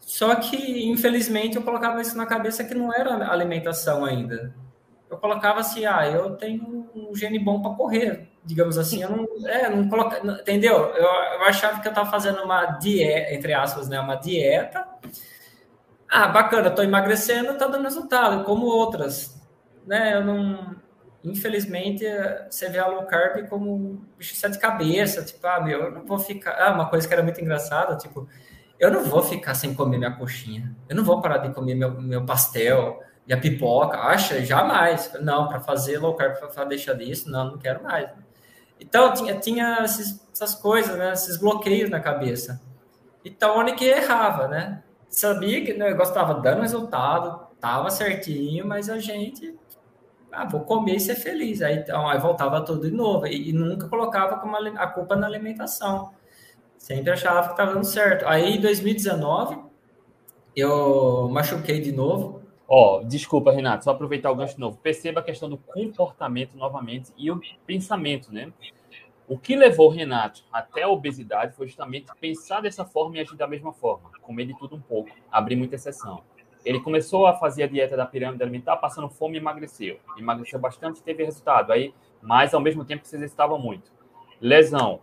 [0.00, 4.52] Só que, infelizmente, eu colocava isso na cabeça que não era alimentação ainda.
[5.08, 9.02] Eu colocava assim, ah, eu tenho um gene bom para correr, digamos assim.
[9.02, 10.74] Eu não, é, não coloca, entendeu?
[10.74, 14.86] Eu, eu achava que eu estava fazendo uma dieta, entre aspas, né, uma dieta.
[16.08, 19.40] Ah, bacana, estou emagrecendo, está dando resultado, como outras,
[19.86, 20.14] né?
[20.14, 20.76] Eu não,
[21.24, 22.04] infelizmente,
[22.50, 26.04] você vê a low carb como um bicho de cabeça, tipo, ah, meu, eu não
[26.04, 26.52] vou ficar.
[26.60, 28.28] Ah, uma coisa que era muito engraçada, tipo,
[28.78, 31.98] eu não vou ficar sem comer minha coxinha, eu não vou parar de comer meu,
[32.00, 34.44] meu pastel, minha pipoca, acha?
[34.44, 35.12] Jamais.
[35.22, 38.10] Não, para fazer low carb, para deixar disso, não, não quero mais.
[38.82, 42.60] Então, tinha, tinha esses, essas coisas, né, esses bloqueios na cabeça.
[43.24, 44.82] Então, onde que errava, né?
[45.08, 49.56] Sabia que o negócio estava dando resultado, estava certinho, mas a gente
[50.32, 51.62] ah, vou comer e ser feliz.
[51.62, 53.26] Aí, então, aí voltava tudo de novo.
[53.26, 56.10] E, e nunca colocava como a culpa na alimentação.
[56.76, 58.26] Sempre achava que estava dando certo.
[58.26, 59.58] Aí, em 2019,
[60.56, 62.41] eu machuquei de novo.
[62.74, 64.78] Ó, desculpa, Renato, só aproveitar o gancho novo.
[64.78, 68.50] Perceba a questão do comportamento novamente e o pensamento, né?
[69.28, 73.46] O que levou Renato até a obesidade foi justamente pensar dessa forma e agir da
[73.46, 76.22] mesma forma, comer de tudo um pouco, abrir muita exceção.
[76.64, 80.00] Ele começou a fazer a dieta da pirâmide alimentar, passando fome e emagreceu.
[80.16, 81.72] Emagreceu bastante e teve resultado.
[81.72, 83.92] Aí, mas ao mesmo tempo se exercitava muito.
[84.40, 85.00] Lesão.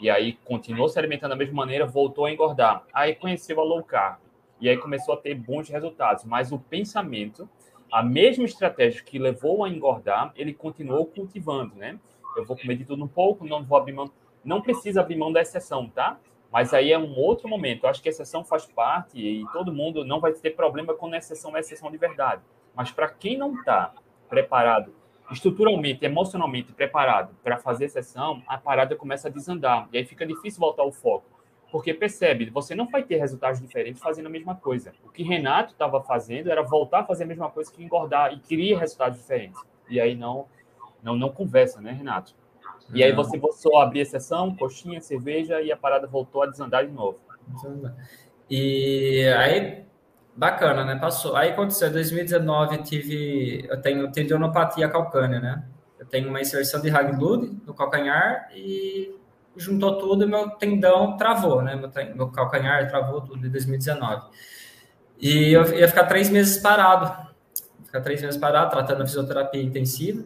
[0.00, 2.82] E aí continuou se alimentando da mesma maneira, voltou a engordar.
[2.94, 4.29] Aí conheceu a low carb.
[4.60, 6.24] E aí começou a ter bons resultados.
[6.24, 7.48] Mas o pensamento,
[7.90, 11.98] a mesma estratégia que levou a engordar, ele continuou cultivando, né?
[12.36, 14.10] Eu vou comer de tudo um pouco, não vou abrir mão.
[14.44, 16.18] Não precisa abrir mão da exceção, tá?
[16.52, 17.84] Mas aí é um outro momento.
[17.84, 21.14] Eu acho que a exceção faz parte e todo mundo não vai ter problema quando
[21.14, 22.42] a exceção é exceção de verdade.
[22.74, 23.92] Mas para quem não está
[24.28, 24.92] preparado,
[25.30, 29.88] estruturalmente, emocionalmente preparado para fazer exceção, a parada começa a desandar.
[29.92, 31.29] E aí fica difícil voltar ao foco.
[31.70, 34.92] Porque percebe, você não vai ter resultados diferentes fazendo a mesma coisa.
[35.04, 38.40] O que Renato estava fazendo era voltar a fazer a mesma coisa que engordar e
[38.40, 39.60] queria resultados diferentes.
[39.88, 40.46] E aí não,
[41.02, 42.34] não, não conversa, né, Renato?
[42.92, 46.84] E aí você só abrir a sessão, coxinha, cerveja e a parada voltou a desandar
[46.84, 47.18] de novo.
[48.50, 49.84] E aí,
[50.34, 50.96] bacana, né?
[50.96, 51.36] Passou.
[51.36, 55.64] Aí aconteceu, em 2019 eu tive, eu tenho tendinopatia calcânea, né?
[55.98, 59.14] Eu tenho uma inserção de Haglund no calcanhar e
[59.56, 61.74] juntou tudo e meu tendão travou, né?
[61.74, 64.22] Meu, meu calcanhar travou tudo em 2019.
[65.20, 67.28] E eu ia ficar três meses parado.
[67.84, 70.24] Ficar três meses parado, tratando a fisioterapia intensiva.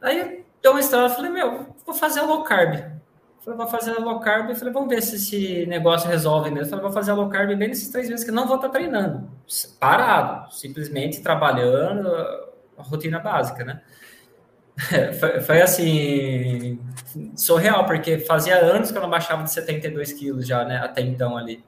[0.00, 2.74] Aí deu uma estrada, falei, meu, vou fazer a low carb.
[3.40, 4.54] Falei, vou fazer a low carb.
[4.54, 6.70] Falei, vamos ver se esse negócio resolve mesmo.
[6.70, 9.28] Falei, vou fazer a low carb bem nesses três meses que não vou estar treinando.
[9.78, 12.08] Parado, simplesmente trabalhando,
[12.78, 13.82] a rotina básica, né?
[15.20, 16.80] Foi, foi, assim,
[17.36, 21.36] surreal, porque fazia anos que eu não baixava de 72 quilos já, né, até então
[21.36, 21.62] ali.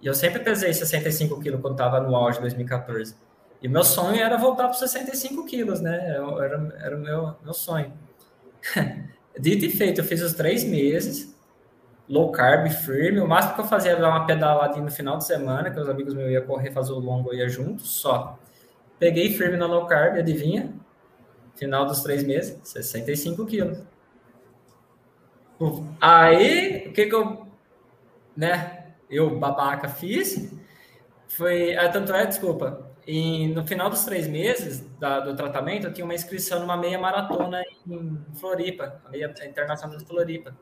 [0.00, 3.16] E eu sempre pesei 65 quilos quando estava no auge de 2014.
[3.62, 6.16] E meu sonho era voltar para 65 quilos, né?
[6.16, 7.92] Era, era o meu, meu sonho.
[9.38, 11.36] Dito e feito, eu fiz os três meses,
[12.08, 13.20] low carb, firme.
[13.20, 15.88] O máximo que eu fazia era dar uma pedaladinha no final de semana, que os
[15.88, 18.38] amigos meus iam correr, fazer o longo, eu ia junto, só.
[18.98, 20.72] Peguei firme na low carb, adivinha?
[21.56, 23.78] Final dos três meses, 65 quilos.
[26.00, 27.46] Aí, o que que eu,
[28.36, 30.52] né, eu babaca fiz,
[31.28, 35.92] foi, ah, tanto é, desculpa, e no final dos três meses da, do tratamento, eu
[35.92, 40.56] tinha uma inscrição numa meia maratona em Floripa, a meia internacional de Floripa.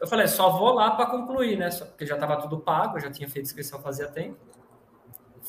[0.00, 1.68] Eu falei, só vou lá para concluir, né?
[1.70, 4.38] Porque já estava tudo pago, já tinha feito inscrição fazia tempo.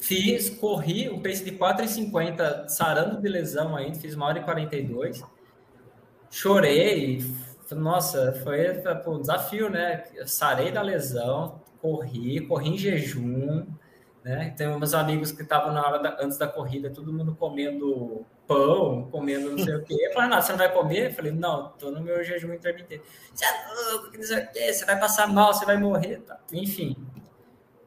[0.01, 5.23] Fiz, corri, um pace de 4,50, sarando de lesão ainda, fiz uma hora e 42.
[6.29, 7.23] Chorei,
[7.71, 10.03] nossa, foi um desafio, né?
[10.25, 13.65] sarei da lesão, corri, corri em jejum,
[14.23, 14.53] né?
[14.57, 19.07] Tem meus amigos que estavam na hora da, antes da corrida, todo mundo comendo pão,
[19.09, 20.11] comendo não sei o quê.
[20.13, 21.09] Falei, não, você não vai comer?
[21.09, 23.03] Eu falei, não, tô no meu jejum intermitente.
[23.33, 26.17] Você é louco, que não sei o quê, você vai passar mal, você vai morrer.
[26.21, 26.39] Tá.
[26.51, 26.95] Enfim,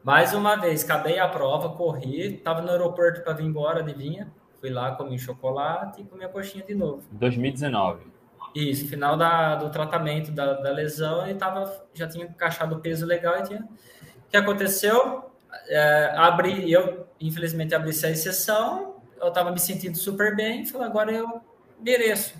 [0.03, 4.31] mais uma vez, acabei a prova, corri, estava no aeroporto para vir embora, adivinha?
[4.59, 7.03] Fui lá, comi chocolate e comi a coxinha de novo.
[7.11, 8.05] 2019.
[8.53, 13.05] Isso, final da, do tratamento da, da lesão e tava, já tinha encaixado o peso
[13.05, 13.61] legal e tinha...
[13.61, 15.31] O que aconteceu?
[15.67, 21.11] É, abri, eu infelizmente abri essa exceção, eu estava me sentindo super bem, falei, agora
[21.11, 21.41] eu
[21.79, 22.35] mereço.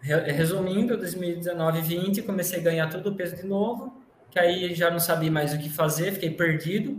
[0.00, 4.01] Resumindo, 2019 20 comecei a ganhar todo o peso de novo,
[4.32, 6.98] que aí já não sabia mais o que fazer, fiquei perdido,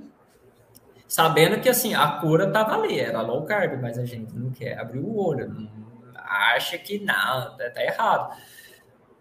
[1.07, 4.77] sabendo que assim, a cura estava ali, era low carb, mas a gente não quer
[4.77, 5.67] abrir o olho, não,
[6.15, 8.37] acha que não, tá, tá errado.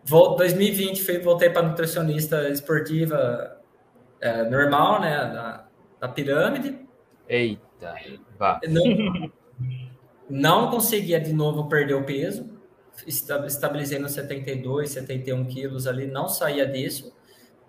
[0.05, 3.59] Vou, 2020 fui, voltei para nutricionista esportiva
[4.21, 5.67] é, normal, né, da,
[5.99, 6.87] da pirâmide.
[7.27, 7.95] Eita,
[8.39, 8.61] vá.
[8.69, 9.33] Não,
[10.29, 12.61] não conseguia de novo perder o peso,
[13.07, 17.22] estabilizei nos 72, 71 quilos ali, não saía disso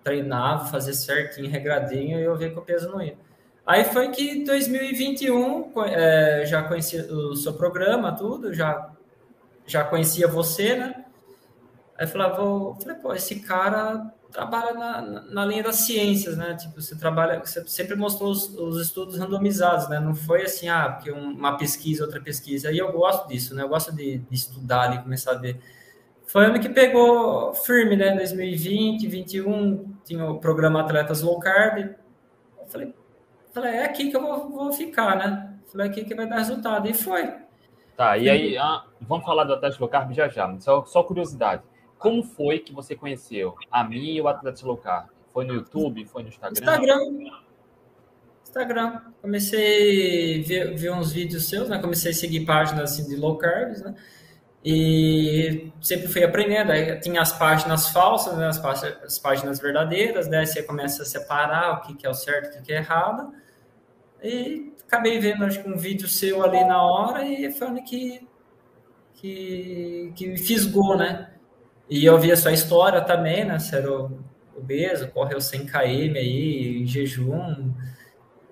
[0.04, 3.16] treinava, fazia certinho, regradinho, e eu vi que o peso não ia.
[3.66, 8.92] Aí foi que 2021 é, já conhecia o seu programa, tudo, já,
[9.66, 11.04] já conhecia você, né?
[11.98, 16.54] Aí falava, vou, falei, pô, esse cara trabalha na, na linha das ciências, né?
[16.54, 19.98] Tipo, você trabalha, você sempre mostrou os, os estudos randomizados, né?
[19.98, 22.70] Não foi assim, ah, porque uma pesquisa, outra pesquisa.
[22.70, 23.62] E eu gosto disso, né?
[23.62, 25.58] Eu gosto de, de estudar e começar a ver
[26.34, 28.12] foi ano que pegou firme, né?
[28.16, 31.94] 2020, 2021, tinha o programa Atletas Low Carb.
[32.58, 32.92] Eu falei,
[33.52, 35.54] falei é aqui que eu vou, vou ficar, né?
[35.70, 36.88] Falei, é aqui que vai dar resultado.
[36.88, 37.32] E foi.
[37.96, 41.62] Tá, e aí, ah, vamos falar do Atletas Low Carb já já, só, só curiosidade.
[41.98, 45.06] Como foi que você conheceu a mim e o Atletas Low Carb?
[45.32, 46.04] Foi no YouTube?
[46.04, 46.60] Foi no Instagram?
[46.60, 47.30] Instagram.
[48.42, 49.00] Instagram.
[49.22, 51.78] Comecei a ver, ver uns vídeos seus, né?
[51.78, 53.94] Comecei a seguir páginas assim, de low carbs, né?
[54.64, 56.72] E sempre fui aprendendo.
[56.72, 60.46] Aí tinha as páginas falsas, né, as, páginas, as páginas verdadeiras, né?
[60.46, 62.76] Você começa a separar o que, que é o certo e o que, que é
[62.76, 63.30] errado.
[64.22, 68.26] E acabei vendo acho que um vídeo seu ali na hora e foi onde que,
[69.14, 71.30] que, que me fisgou, né?
[71.90, 73.58] E eu vi a sua história também, né?
[73.58, 73.90] Você era
[74.56, 77.70] obeso, correu 100 km aí, em jejum.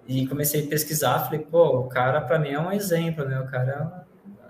[0.07, 3.41] E comecei a pesquisar, falei, pô, o cara para mim é um exemplo, né?
[3.41, 4.02] O cara é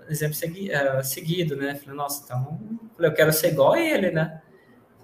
[0.09, 1.75] exemplo segui, uh, seguido, né?
[1.75, 2.59] Falei, nossa, então
[2.95, 4.41] falei, eu quero ser igual a ele, né?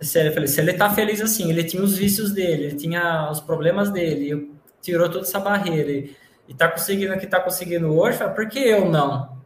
[0.01, 3.29] Sério, eu falei, se ele tá feliz assim, ele tinha os vícios dele, ele tinha
[3.29, 6.15] os problemas dele, tirou toda essa barreira e,
[6.47, 9.37] e tá conseguindo o que tá conseguindo hoje, falei, por que eu não?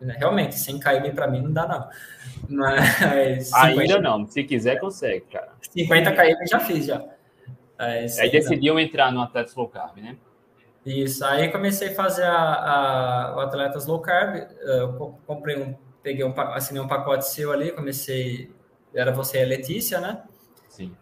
[0.00, 1.88] Né, realmente, sem cair para mim não dá, não.
[2.48, 5.52] Mas, 50, Ainda não, se quiser, consegue, cara.
[5.60, 7.04] 50 km já fiz, já.
[7.76, 10.16] Mas, Aí decidiu entrar no Atletas Low Carb, né?
[10.88, 16.24] Isso, aí comecei a fazer a, a, o Atletas Low Carb, eu comprei um, peguei
[16.24, 18.50] um, assinei um pacote seu ali, comecei,
[18.94, 20.22] era você e a Letícia, né?
[20.66, 20.96] Sim.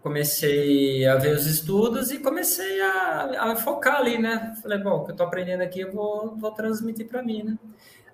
[0.00, 4.54] Comecei a ver os estudos e comecei a, a focar ali, né?
[4.62, 7.58] Falei, bom, o que eu tô aprendendo aqui eu vou, vou transmitir para mim, né?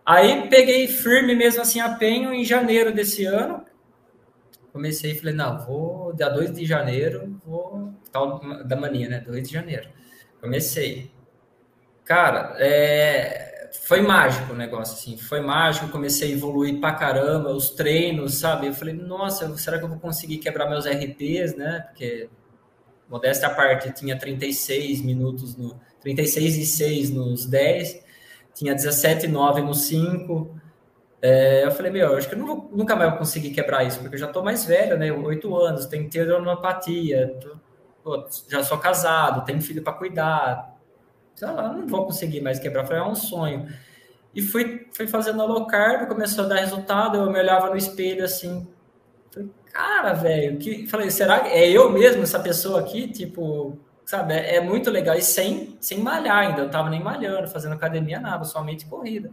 [0.04, 3.64] Aí peguei firme mesmo assim a penho em janeiro desse ano.
[4.72, 9.20] Comecei e falei, não, vou dia 2 de janeiro, vou tal da mania, né?
[9.20, 9.88] 2 de janeiro
[10.44, 11.10] Comecei.
[12.04, 17.70] Cara, é, foi mágico o negócio, assim, foi mágico, comecei a evoluir pra caramba, os
[17.70, 18.66] treinos, sabe?
[18.66, 21.86] Eu falei, nossa, será que eu vou conseguir quebrar meus RPs, né?
[21.88, 22.28] Porque,
[23.08, 28.04] modéstia à parte, tinha 36 minutos, no 36 e 6 nos 10,
[28.52, 30.60] tinha 17 e 9 nos 5,
[31.22, 34.20] é, eu falei, meu, acho que eu nunca mais vou conseguir quebrar isso, porque eu
[34.20, 35.10] já tô mais velho, né?
[35.10, 37.56] Oito anos, tenho teodonopatia, pô,
[38.48, 40.76] já sou casado, tenho filho para cuidar,
[41.34, 42.84] sei lá, não vou conseguir mais quebrar.
[42.84, 43.68] Falei, é um sonho.
[44.34, 47.76] E fui, fui fazendo a low carb, começou a dar resultado, eu me olhava no
[47.76, 48.66] espelho assim,
[49.30, 54.34] falei, cara, velho, que falei, será que é eu mesmo essa pessoa aqui, tipo, sabe,
[54.34, 58.18] é, é, muito legal e sem sem malhar ainda, eu tava nem malhando, fazendo academia
[58.20, 59.30] nada, somente corrida.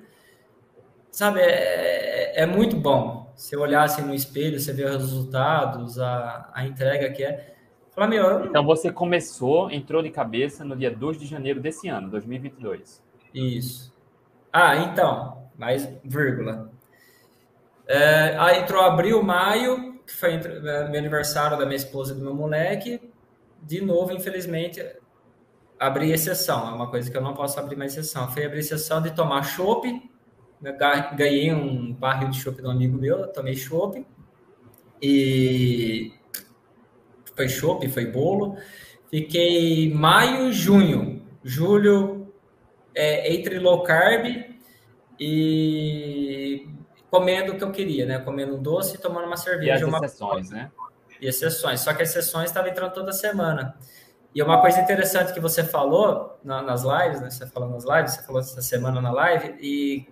[1.11, 3.33] Sabe, é, é, é, muito bom.
[3.35, 7.50] Se olhar assim no espelho, você vê os resultados, a, a entrega que é.
[7.91, 12.09] Fala, meu, Então você começou, entrou de cabeça no dia 2 de janeiro desse ano,
[12.09, 13.03] 2022.
[13.33, 13.93] Isso.
[14.51, 16.71] Ah, então, mais vírgula.
[17.85, 22.23] É, aí entrou abril, maio, que foi é, meu aniversário da minha esposa e do
[22.23, 23.01] meu moleque.
[23.61, 24.81] De novo, infelizmente,
[25.77, 26.69] abri exceção.
[26.69, 28.31] É uma coisa que eu não posso abrir mais exceção.
[28.31, 30.09] Foi abrir exceção de tomar chopp.
[31.17, 34.05] Ganhei um barril de chopp de um amigo meu, tomei chopp.
[35.01, 36.13] E
[37.35, 38.57] foi chopp, foi bolo.
[39.09, 42.33] Fiquei maio, junho, julho
[42.95, 44.25] é, entre low carb
[45.19, 46.67] e
[47.09, 48.19] comendo o que eu queria, né?
[48.19, 49.71] Comendo um doce e tomando uma cerveja.
[49.71, 49.97] E as uma...
[49.97, 50.71] exceções, né?
[51.19, 51.81] E exceções.
[51.81, 53.75] Só que as exceções estavam entrando toda semana.
[54.33, 57.29] E uma coisa interessante que você falou na, nas lives, né?
[57.29, 60.07] Você falou nas lives, você falou essa semana na live e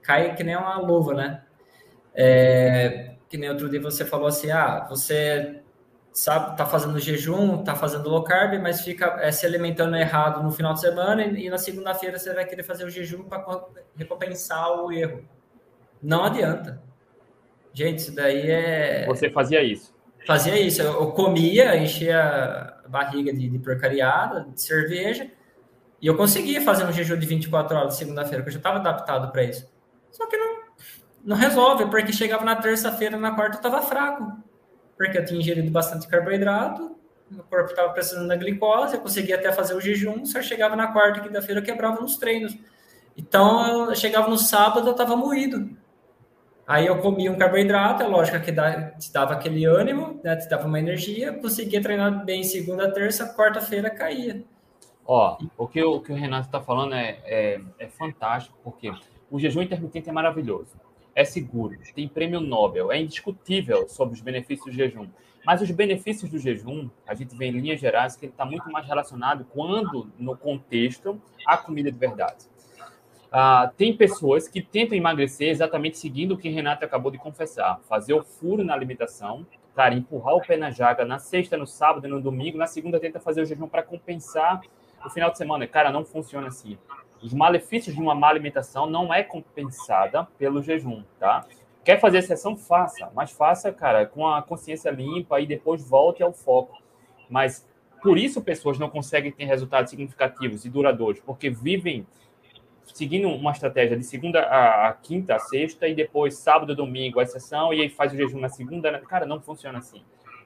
[0.00, 1.42] cai que nem uma luva, né?
[2.14, 5.63] É, que nem outro dia você falou assim, ah, você
[6.14, 10.52] sabe, tá fazendo jejum, tá fazendo low carb, mas fica é, se alimentando errado no
[10.52, 13.44] final de semana e, e na segunda-feira você vai querer fazer o jejum para
[13.96, 15.28] recompensar o erro.
[16.00, 16.80] Não adianta.
[17.72, 19.04] Gente, isso daí é.
[19.06, 19.92] Você fazia isso?
[20.24, 20.80] Fazia isso.
[20.80, 22.22] Eu comia, enchia
[22.84, 25.28] a barriga de, de porcariada, de cerveja,
[26.00, 29.32] e eu conseguia fazer um jejum de 24 horas segunda-feira, porque eu já estava adaptado
[29.32, 29.68] para isso.
[30.12, 30.62] Só que não,
[31.24, 34.44] não resolve, porque chegava na terça-feira, na quarta, eu estava fraco
[35.04, 36.96] porque eu tinha ingerido bastante carboidrato,
[37.30, 40.88] o corpo estava precisando da glicose, eu conseguia até fazer o jejum, só chegava na
[40.88, 42.56] quarta quinta-feira eu quebrava nos treinos.
[43.16, 45.70] Então, eu chegava no sábado, eu estava moído.
[46.66, 50.48] Aí eu comia um carboidrato, é lógico que dá, te dava aquele ânimo, né, te
[50.48, 54.42] dava uma energia, conseguia treinar bem segunda, terça, quarta-feira caía.
[55.04, 58.90] Ó, o que o, que o Renato está falando é, é, é fantástico, porque
[59.30, 60.83] o jejum intermitente é maravilhoso
[61.14, 65.08] é seguro, tem prêmio Nobel, é indiscutível sobre os benefícios do jejum.
[65.44, 68.70] Mas os benefícios do jejum, a gente vê em linhas gerais que ele está muito
[68.70, 72.46] mais relacionado quando, no contexto, a comida de verdade.
[73.30, 78.14] Ah, tem pessoas que tentam emagrecer exatamente seguindo o que Renata acabou de confessar: fazer
[78.14, 82.20] o furo na alimentação, cara, empurrar o pé na jaga na sexta, no sábado, no
[82.20, 84.62] domingo, na segunda tenta fazer o jejum para compensar
[85.04, 85.66] o final de semana.
[85.66, 86.78] Cara, não funciona assim
[87.24, 91.46] os malefícios de uma má alimentação não é compensada pelo jejum, tá?
[91.82, 92.54] Quer fazer exceção?
[92.54, 96.76] Faça, mas faça, cara, com a consciência limpa e depois volte ao foco.
[97.30, 97.66] Mas
[98.02, 102.06] por isso pessoas não conseguem ter resultados significativos e duradouros, porque vivem
[102.84, 107.72] seguindo uma estratégia de segunda a, quinta, a sexta, e depois sábado, domingo, a exceção,
[107.72, 108.90] e aí faz o jejum na segunda.
[108.90, 109.00] Né?
[109.08, 110.02] Cara, não funciona assim.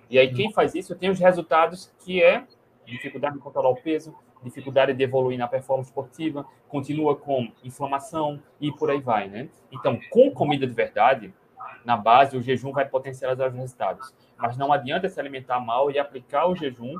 [0.09, 2.45] E aí quem faz isso tem os resultados que é
[2.87, 8.71] dificuldade de controlar o peso, dificuldade de evoluir na performance esportiva, continua com inflamação e
[8.73, 9.49] por aí vai, né?
[9.73, 11.35] Então, com comida de verdade,
[11.85, 14.13] na base, o jejum vai potencializar os resultados.
[14.37, 16.95] Mas não adianta se alimentar mal e aplicar o jejum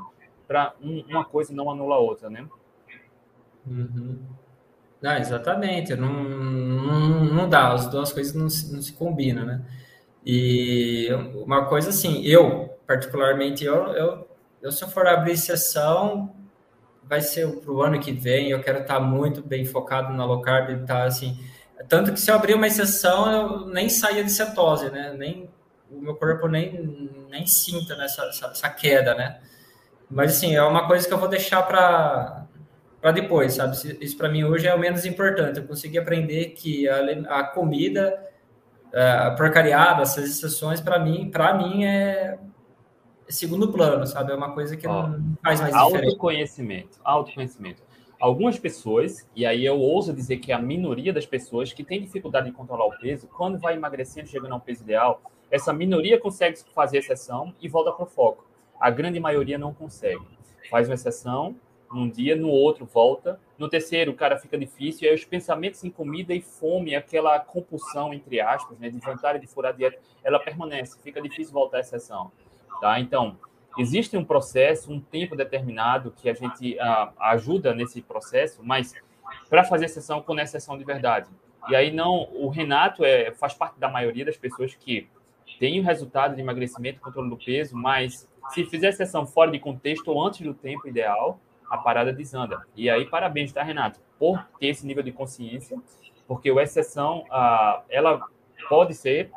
[0.47, 2.47] para um, uma coisa não anula a outra, né?
[3.67, 4.19] Uhum.
[5.01, 5.95] Não, exatamente.
[5.95, 9.65] Não, não, não dá, as duas coisas não se, não se combinam, né?
[10.25, 14.27] E uma coisa assim, eu, particularmente, eu, eu,
[14.61, 16.35] eu se eu for abrir sessão,
[17.09, 18.51] vai ser para o ano que vem.
[18.51, 21.37] Eu quero estar muito bem focado na low carb, tá assim.
[21.87, 25.13] Tanto que se eu abrir uma exceção, eu nem saia de cetose, né?
[25.17, 25.49] Nem
[25.89, 29.39] o meu corpo nem nem sinta nessa essa, essa queda, né?
[30.09, 32.45] Mas assim, é uma coisa que eu vou deixar para
[33.01, 33.75] para depois, sabe?
[34.01, 35.59] Isso para mim hoje é o menos importante.
[35.59, 38.21] Eu consegui aprender que a, a comida,
[38.93, 42.37] a porcariada, essas exceções para mim, para mim é
[43.29, 44.31] segundo plano, sabe?
[44.31, 46.05] É uma coisa que Ó, não faz mais diferença.
[46.05, 47.83] Autoconhecimento, autoconhecimento.
[48.19, 52.01] Algumas pessoas, e aí eu ouso dizer que é a minoria das pessoas que tem
[52.01, 56.59] dificuldade em controlar o peso, quando vai emagrecendo, chegando ao peso ideal, essa minoria consegue
[56.75, 58.45] fazer exceção e volta para o foco.
[58.79, 60.25] A grande maioria não consegue.
[60.69, 61.55] Faz uma exceção,
[61.91, 63.39] num dia, no outro volta.
[63.57, 67.39] No terceiro, o cara fica difícil, e aí os pensamentos em comida e fome, aquela
[67.39, 71.77] compulsão, entre aspas, né, de vontade de furar a dieta, ela permanece, fica difícil voltar
[71.77, 72.31] à exceção.
[72.79, 72.99] Tá?
[72.99, 73.37] Então,
[73.77, 78.93] existe um processo, um tempo determinado que a gente uh, ajuda nesse processo, mas
[79.49, 81.29] para fazer sessão com exceção de verdade.
[81.69, 85.07] E aí não, o Renato é, faz parte da maioria das pessoas que
[85.59, 90.07] tem o resultado de emagrecimento, controle do peso, mas se fizer sessão fora de contexto
[90.09, 91.39] ou antes do tempo ideal,
[91.69, 92.65] a parada desanda.
[92.75, 95.79] E aí, parabéns, tá, Renato, por ter esse nível de consciência,
[96.27, 98.27] porque o exceção, uh, ela
[98.67, 99.31] pode ser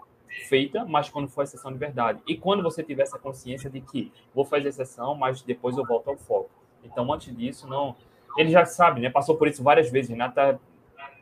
[0.49, 2.23] feita, mas quando for exceção de verdade.
[2.27, 6.09] E quando você tiver essa consciência de que vou fazer exceção, mas depois eu volto
[6.09, 6.51] ao foco.
[6.85, 7.95] Então, antes disso, não.
[8.37, 9.11] Ele já sabe, né?
[9.11, 10.11] Passou por isso várias vezes.
[10.11, 10.59] Renato tá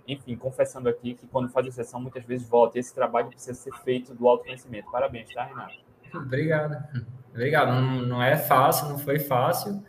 [0.06, 2.78] enfim, confessando aqui que quando faz sessão, muitas vezes volta.
[2.78, 4.90] E esse trabalho precisa ser feito do autoconhecimento.
[4.90, 5.74] Parabéns, tá, Renato?
[6.14, 6.76] Obrigado.
[7.30, 7.68] Obrigado.
[7.68, 9.84] Não, não é fácil, não foi fácil.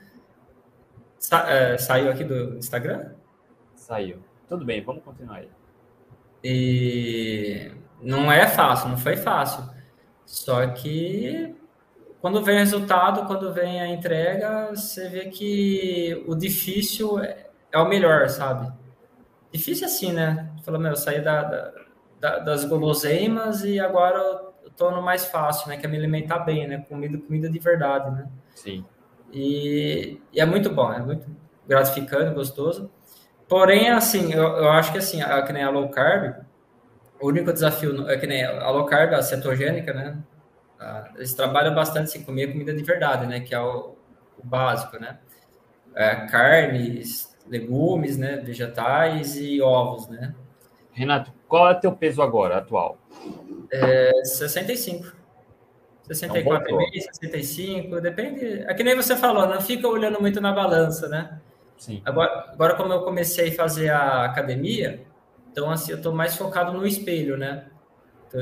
[1.17, 3.13] Sa é, saiu aqui do Instagram?
[3.75, 4.19] Saiu.
[4.47, 5.49] Tudo bem, vamos continuar aí.
[6.43, 7.71] E
[8.01, 9.63] não é fácil, não foi fácil.
[10.25, 11.55] Só que
[12.21, 17.77] quando vem o resultado, quando vem a entrega, você vê que o difícil é, é
[17.79, 18.71] o melhor, sabe?
[19.51, 20.49] Difícil assim, né?
[20.63, 21.71] Falou, meu, eu saí da,
[22.19, 24.17] da, das guloseimas e agora
[24.63, 25.77] eu tô no mais fácil, né?
[25.77, 26.85] Que é me alimentar bem, né?
[26.87, 28.29] Comida, comida de verdade, né?
[28.55, 28.85] Sim.
[29.33, 31.27] E, e é muito bom, é muito
[31.67, 32.91] gratificante, gostoso.
[33.47, 36.35] Porém, assim, eu, eu acho que assim, a, que nem a low carb,
[37.21, 40.17] o único desafio é que nem a low carb, a cetogênica, né?
[41.15, 43.39] eles trabalham bastante sem comer comida de verdade, né?
[43.39, 43.95] Que é o,
[44.37, 45.19] o básico, né?
[45.93, 48.37] É, carnes, legumes, né?
[48.37, 50.33] Vegetais e ovos, né?
[50.91, 52.97] Renato, qual é o teu peso agora, atual?
[53.71, 55.21] É 65.
[56.09, 56.79] 64,5, então,
[57.13, 58.63] 65, depende.
[58.67, 61.39] É que nem você falou, não fica olhando muito na balança, né?
[61.77, 62.01] Sim.
[62.03, 65.05] Agora, agora como eu comecei a fazer a academia,
[65.51, 67.67] então assim, eu estou mais focado no espelho, né?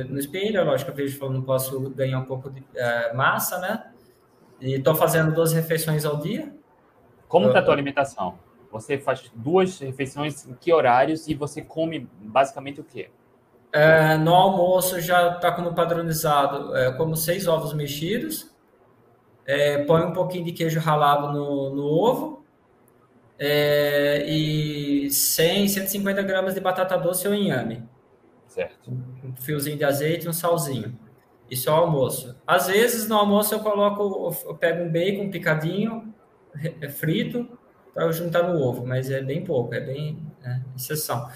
[0.07, 3.15] no espelho, é lógico, eu vejo que eu não posso ganhar um pouco de uh,
[3.15, 3.91] massa, né?
[4.61, 6.53] E estou fazendo duas refeições ao dia.
[7.27, 8.37] Como está a tua alimentação?
[8.71, 13.09] Você faz duas refeições em que horários e você come basicamente o quê?
[13.71, 18.53] É, no almoço já está como padronizado, é, como seis ovos mexidos,
[19.45, 22.38] é, põe um pouquinho de queijo ralado no, no ovo
[23.39, 27.87] é, e 100, 150 gramas de batata doce ou inhame.
[28.47, 28.91] Certo.
[28.91, 30.97] Um fiozinho de azeite e um salzinho.
[31.49, 32.35] Isso é o almoço.
[32.45, 36.13] Às vezes, no almoço, eu coloco, eu pego um bacon picadinho,
[36.81, 37.47] é frito,
[37.93, 41.29] para juntar no ovo, mas é bem pouco, é bem é, exceção.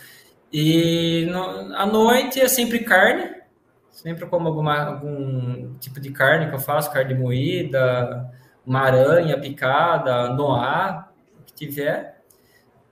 [0.52, 3.42] E no, à noite é sempre carne,
[3.90, 8.30] sempre como alguma, algum tipo de carne que eu faço, carne moída,
[8.66, 11.13] uma aranha picada, noá,
[11.66, 12.22] que tiver.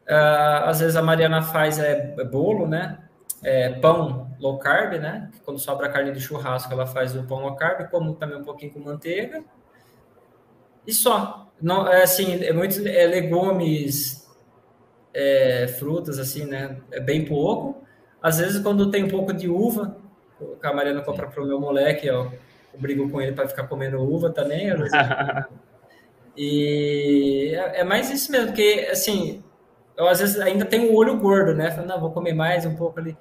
[0.07, 2.97] Uh, às vezes a Mariana faz é, é bolo, né?
[3.43, 5.29] é, pão low carb, né?
[5.43, 8.71] Quando sobra carne de churrasco, ela faz o pão low carb, como também um pouquinho
[8.71, 9.43] com manteiga.
[10.85, 11.47] E só.
[11.61, 14.27] Não, é assim, é muitos é, legumes,
[15.13, 16.77] é, frutas, assim, né?
[16.91, 17.83] É bem pouco.
[18.21, 19.97] Às vezes, quando tem um pouco de uva,
[20.59, 22.31] que a Mariana compra para o meu moleque, eu,
[22.73, 24.69] eu brigo com ele para ficar comendo uva também.
[26.35, 29.43] e é, é mais isso mesmo, porque, assim,
[29.97, 31.71] eu às vezes ainda tenho o olho gordo, né?
[31.71, 33.17] Falando, não, vou comer mais um pouco ali.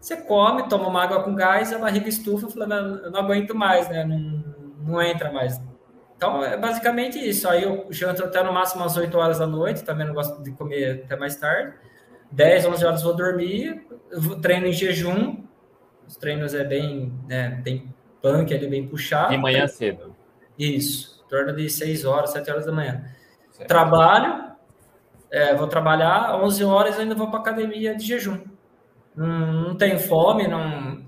[0.00, 3.88] Você come, toma uma água com gás, a barriga estufa, falando, eu não aguento mais,
[3.88, 4.04] né?
[4.04, 4.44] Não,
[4.92, 5.60] não entra mais.
[6.16, 7.48] Então, é basicamente isso.
[7.48, 10.52] Aí eu janto até no máximo às 8 horas da noite, também não gosto de
[10.52, 11.74] comer até mais tarde.
[12.30, 13.86] 10, 11 horas vou dormir,
[14.40, 15.42] treino em jejum.
[16.06, 19.30] Os treinos é bem, né, bem punk, ali, bem puxado.
[19.30, 20.14] De manhã cedo.
[20.58, 23.04] Isso, torno de 6 horas, 7 horas da manhã.
[23.52, 23.68] Certo.
[23.68, 24.50] Trabalho,
[25.30, 28.38] é, vou trabalhar, 11 horas ainda vou para academia de jejum
[29.14, 31.04] não, não tenho fome, não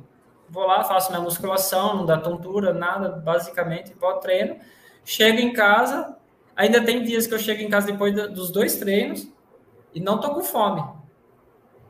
[0.48, 4.56] vou lá, faço minha musculação, não dá tontura, nada, basicamente, vou treino,
[5.04, 6.16] chego em casa,
[6.54, 9.26] ainda tem dias que eu chego em casa depois dos dois treinos
[9.94, 10.82] e não tô com fome,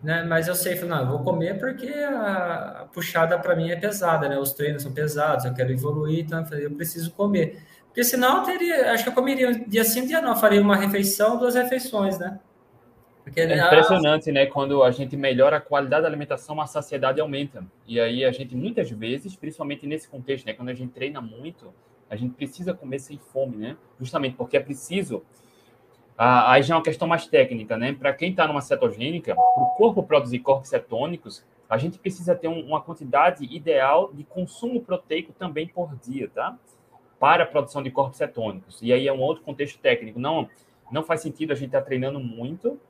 [0.02, 0.22] né?
[0.22, 4.28] Mas eu sei, não, eu vou comer porque a, a puxada para mim é pesada,
[4.28, 4.38] né?
[4.38, 7.60] Os treinos são pesados, eu quero evoluir, então eu preciso comer.
[7.92, 10.62] Porque senão eu teria, acho que eu comeria um dia sim, dia não, eu faria
[10.62, 12.40] uma refeição, duas refeições, né?
[13.22, 14.46] Porque, é impressionante, né?
[14.46, 17.62] Quando a gente melhora a qualidade da alimentação, a saciedade aumenta.
[17.86, 20.54] E aí a gente, muitas vezes, principalmente nesse contexto, né?
[20.54, 21.72] Quando a gente treina muito,
[22.08, 23.76] a gente precisa comer sem fome, né?
[24.00, 25.22] Justamente porque é preciso.
[26.16, 27.92] Ah, aí já é uma questão mais técnica, né?
[27.92, 32.48] Para quem está numa cetogênica, para o corpo produzir corpos cetônicos, a gente precisa ter
[32.48, 36.58] um, uma quantidade ideal de consumo proteico também por dia, tá?
[37.22, 38.82] Para a produção de corpos cetônicos.
[38.82, 40.18] E aí é um outro contexto técnico.
[40.18, 40.50] Não,
[40.90, 42.80] não faz sentido a gente estar tá treinando muito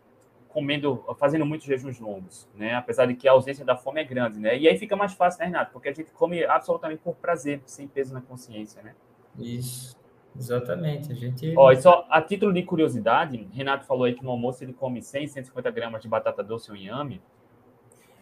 [0.48, 2.74] comendo, fazendo muitos jejuns longos, né?
[2.74, 4.56] Apesar de que a ausência da fome é grande, né?
[4.58, 5.70] E aí fica mais fácil, né, Renato?
[5.70, 8.94] Porque a gente come absolutamente por prazer, sem peso na consciência, né?
[9.38, 9.98] Isso,
[10.34, 11.10] exatamente.
[11.10, 11.54] A gente.
[11.56, 15.02] Ó, e só a título de curiosidade, Renato falou aí que no almoço ele come
[15.02, 17.20] 100, 150 gramas de batata doce ou inhame.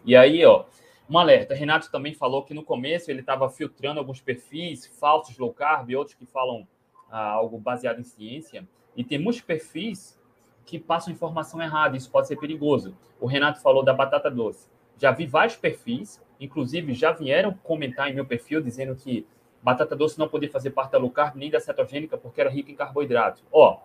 [0.05, 0.65] E aí, ó,
[1.11, 1.55] um alerta.
[1.55, 6.15] Renato também falou que no começo ele estava filtrando alguns perfis falsos low carb, outros
[6.15, 6.67] que falam
[7.11, 8.67] ah, algo baseado em ciência.
[8.97, 10.19] E tem muitos perfis
[10.65, 12.97] que passam informação errada, isso pode ser perigoso.
[13.21, 14.69] O Renato falou da batata doce.
[14.97, 19.27] Já vi vários perfis, inclusive já vieram comentar em meu perfil dizendo que
[19.61, 22.71] batata doce não podia fazer parte da low carb nem da cetogênica porque era rica
[22.71, 23.43] em carboidrato.
[23.51, 23.81] Ó,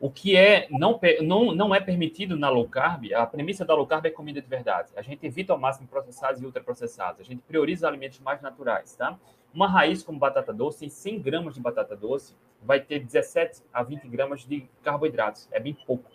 [0.00, 3.84] O que é não, não, não é permitido na low carb, a premissa da low
[3.84, 4.92] carb é comida de verdade.
[4.94, 7.20] A gente evita ao máximo processados e ultraprocessados.
[7.20, 9.18] A gente prioriza alimentos mais naturais, tá?
[9.52, 12.32] Uma raiz como batata doce, em 100 gramas de batata doce,
[12.62, 15.48] vai ter 17 a 20 gramas de carboidratos.
[15.50, 16.08] É bem pouco.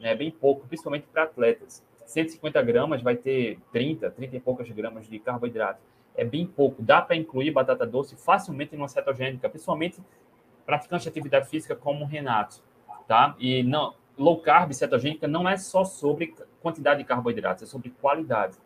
[0.00, 0.12] Né?
[0.12, 1.84] É bem pouco, principalmente para atletas.
[2.06, 5.80] 150 gramas vai ter 30, 30 e poucas gramas de carboidrato.
[6.16, 6.82] É bem pouco.
[6.82, 10.00] Dá para incluir batata doce facilmente em uma cetogênica, principalmente
[10.64, 12.62] praticantes de atividade física como o Renato
[13.08, 13.34] tá?
[13.40, 18.56] E não, low carb cetogênica não é só sobre quantidade de carboidratos, é sobre qualidade.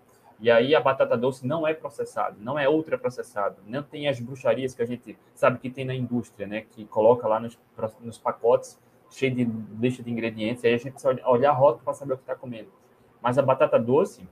[0.41, 4.19] E aí a batata doce não é processada, não é ultra processada, não tem as
[4.19, 6.63] bruxarias que a gente sabe que tem na indústria, né?
[6.63, 7.57] Que coloca lá nos,
[8.01, 8.77] nos pacotes
[9.09, 9.45] cheio de
[9.79, 12.35] lista de ingredientes, aí a gente precisa olhar a rota para saber o que está
[12.35, 12.73] comendo.
[13.21, 14.27] Mas a batata doce,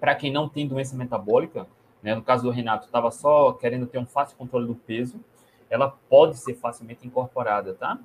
[0.00, 1.66] para quem não tem doença metabólica,
[2.02, 5.20] né, no caso do Renato, estava só querendo ter um fácil controle do peso,
[5.68, 7.98] ela pode ser facilmente incorporada, tá?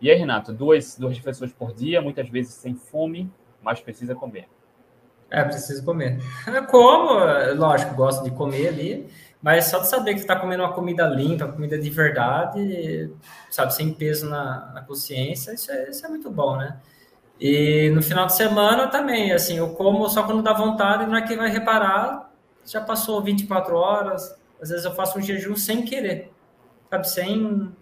[0.00, 3.30] E aí, Renato, duas, duas refeições por dia, muitas vezes sem fome,
[3.62, 4.48] mas precisa comer.
[5.30, 6.18] É, precisa comer.
[6.70, 7.20] Como,
[7.54, 9.08] lógico, gosto de comer ali,
[9.42, 13.10] mas só de saber que está comendo uma comida limpa, comida de verdade,
[13.50, 16.78] sabe, sem peso na, na consciência, isso é, isso é muito bom, né?
[17.40, 21.22] E no final de semana também, assim, eu como só quando dá vontade, não é
[21.22, 22.30] que vai reparar,
[22.66, 26.30] já passou 24 horas, às vezes eu faço um jejum sem querer,
[26.90, 27.72] sabe, sem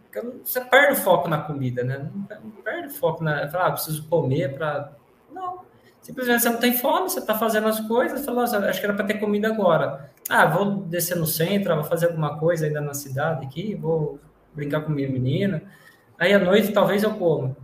[0.43, 2.11] você perde o foco na comida, né?
[2.43, 3.49] Não perde o foco na.
[3.49, 4.93] Falar, ah, preciso comer para.
[5.33, 5.61] Não.
[6.01, 8.95] Simplesmente você não tem fome, você está fazendo as coisas, fala, nossa, acho que era
[8.95, 10.11] para ter comida agora.
[10.29, 14.19] Ah, vou descer no centro, vou fazer alguma coisa ainda na cidade aqui, vou
[14.55, 15.63] brincar com minha menina.
[16.19, 17.57] Aí à noite talvez eu como.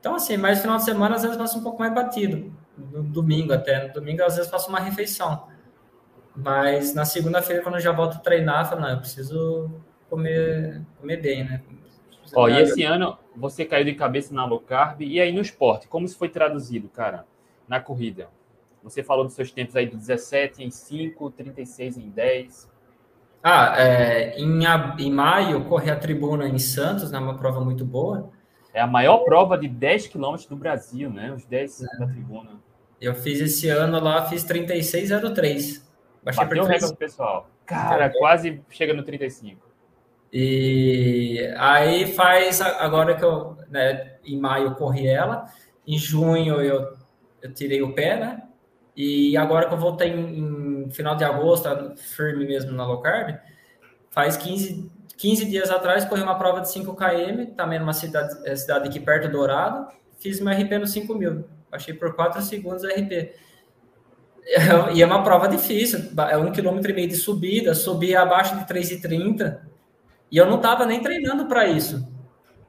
[0.00, 2.52] Então, assim, mas no final de semana às vezes faço um pouco mais batido.
[2.76, 3.86] No domingo até.
[3.86, 5.46] No domingo às vezes faço uma refeição.
[6.34, 9.70] Mas na segunda-feira, quando eu já volto a treinar, eu falo, não, eu preciso
[10.12, 11.62] comer, comer bem, né?
[12.34, 15.00] Ó, e esse ano você caiu de cabeça na low carb.
[15.00, 17.24] E aí no esporte, como isso foi traduzido, cara,
[17.66, 18.28] na corrida?
[18.82, 22.70] Você falou dos seus tempos aí do 17 em 5, 36 em 10.
[23.42, 24.60] Ah, é, em,
[24.98, 28.30] em maio, corri a tribuna em Santos, né, uma prova muito boa.
[28.74, 31.32] É a maior prova de 10 quilômetros do Brasil, né?
[31.32, 31.98] Os 10 é.
[31.98, 32.60] da tribuna.
[33.00, 35.82] Eu fiz esse ano lá, fiz 36,03.
[36.22, 37.50] Baixei Bateu o recorde pessoal.
[37.66, 39.71] Cara, quase chega no 35.
[40.32, 45.44] E aí faz agora que eu, né, em maio eu corri ela,
[45.86, 46.96] em junho eu,
[47.42, 48.42] eu tirei o pé, né?
[48.96, 53.02] E agora que eu voltei em, em final de agosto, tá firme mesmo na low
[53.02, 53.36] carb,
[54.10, 58.56] faz 15, 15 dias atrás corri uma prova de 5 km, também numa cidade, é,
[58.56, 59.86] cidade aqui perto do Dourado,
[60.18, 63.34] fiz meu RP no 5 mil, achei por 4 segundos RP.
[64.92, 68.64] E é uma prova difícil, é um quilômetro e meio de subida, subi abaixo de
[68.64, 69.71] 3,30
[70.32, 72.10] e eu não estava nem treinando para isso.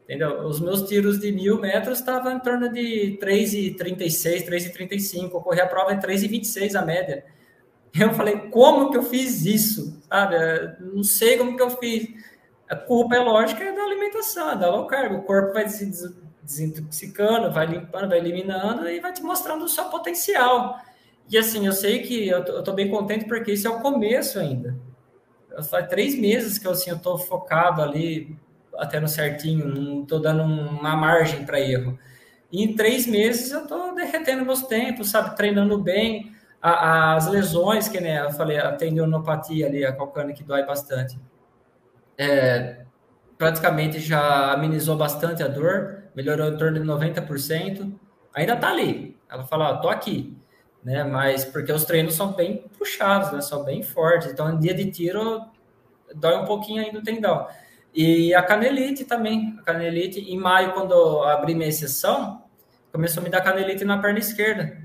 [0.03, 0.41] Entendeu?
[0.41, 5.31] Os meus tiros de mil metros estavam em torno de 3,36, 3,35.
[5.33, 7.23] Eu corri a prova em 3,26 a média.
[7.97, 10.01] Eu falei, como que eu fiz isso?
[10.09, 10.35] Sabe?
[10.81, 12.09] Não sei como que eu fiz.
[12.67, 15.13] A culpa é lógica é da alimentação, da low carb.
[15.13, 15.89] O corpo vai se
[16.43, 20.81] desintoxicando, vai limpando, vai eliminando e vai te mostrando o seu potencial.
[21.29, 24.75] E assim, eu sei que eu tô, bem contente porque isso é o começo ainda
[25.61, 28.35] faz três meses que eu, assim, eu tô focado ali,
[28.77, 31.99] até no certinho, não tô dando uma margem para erro.
[32.51, 36.31] E em três meses eu tô derretendo meus tempos, sabe, treinando bem.
[36.61, 41.19] A, as lesões, que né, eu falei, a tendinopatia ali, a calcânea que dói bastante,
[42.17, 42.85] é,
[43.37, 47.93] praticamente já amenizou bastante a dor, melhorou em torno de 90%.
[48.33, 49.17] Ainda tá ali.
[49.29, 50.37] Ela fala, ó, tô aqui
[50.83, 51.03] né?
[51.03, 53.41] Mas porque os treinos são bem puxados, né?
[53.41, 54.31] São bem fortes.
[54.31, 55.41] Então, dia de tiro,
[56.13, 57.47] dói um pouquinho ainda o tendão.
[57.93, 59.55] E a canelite também.
[59.59, 62.43] A canelite, em maio, quando abri minha exceção,
[62.91, 64.77] começou a me dar canelite na perna esquerda.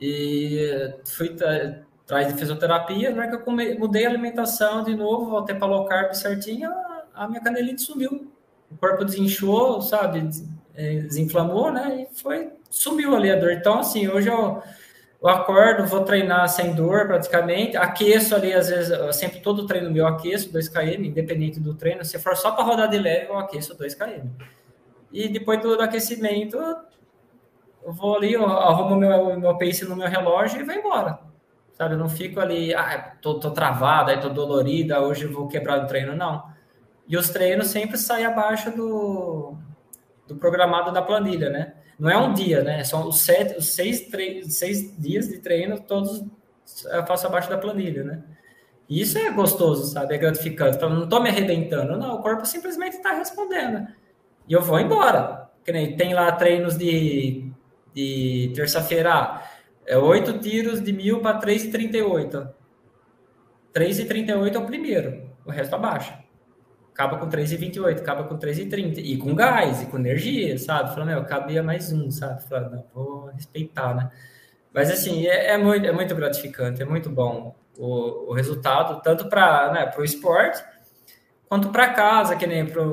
[0.00, 1.36] E fui
[2.04, 5.86] atrás de fisioterapia, na hora que eu mudei a alimentação de novo, voltei para low
[5.86, 8.30] carb certinho, a, a minha canelite sumiu.
[8.70, 10.28] O corpo desinchou, sabe?
[10.74, 12.06] É, desinflamou, né?
[12.10, 13.52] E foi, sumiu ali a dor.
[13.52, 14.62] Então, assim, hoje eu
[15.24, 20.06] eu acordo, vou treinar sem dor praticamente, aqueço ali, às vezes, sempre todo treino meu
[20.06, 23.74] aqueço 2 km, independente do treino, se for só para rodar de leve, eu aqueço
[23.74, 24.28] 2 km.
[25.10, 26.58] E depois do, aquecimento,
[27.82, 31.18] eu vou ali, eu arrumo meu, meu pace no meu relógio e vou embora.
[31.72, 35.82] Sabe, eu não fico ali, ah, tô, tô travada, aí tô dolorida, hoje vou quebrar
[35.82, 36.44] o treino, não.
[37.08, 39.56] E os treinos sempre saem abaixo do,
[40.28, 41.74] do programado da planilha, né?
[41.98, 42.82] Não é um dia, né?
[42.84, 44.08] São os, sete, os seis,
[44.48, 46.24] seis dias de treino, todos
[46.86, 48.22] eu faço abaixo da planilha, né?
[48.88, 50.14] E isso é gostoso, sabe?
[50.14, 50.76] É gratificante.
[50.76, 52.16] Então, não estou me arrebentando, não.
[52.16, 53.86] O corpo simplesmente está respondendo.
[54.48, 55.50] E eu vou embora.
[55.64, 57.50] tem lá treinos de,
[57.94, 59.42] de terça-feira,
[59.86, 62.48] é oito tiros de mil para 3,38.
[63.74, 66.23] 3,38 é o primeiro, o resto abaixa.
[66.94, 68.98] Acaba com 3,28, acaba com 3,30.
[68.98, 70.94] E com gás, e com energia, sabe?
[70.94, 72.44] Falando, meu, cabia mais um, sabe?
[72.44, 74.12] Falando, não, vou respeitar, né?
[74.72, 79.28] Mas, assim, é, é, muito, é muito gratificante, é muito bom o, o resultado, tanto
[79.28, 80.64] para né, o esporte,
[81.48, 82.84] quanto para casa, que nem para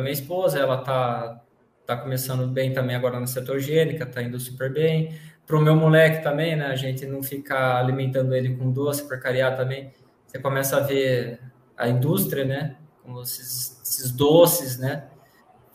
[0.00, 1.42] minha esposa, ela tá,
[1.86, 5.14] tá começando bem também agora na cetogênica, tá indo super bem.
[5.46, 6.66] Para o meu moleque também, né?
[6.66, 9.92] A gente não fica alimentando ele com doce, porcaria também.
[10.26, 11.40] Você começa a ver
[11.78, 12.76] a indústria, né?
[13.02, 15.04] Como esses, esses doces, né?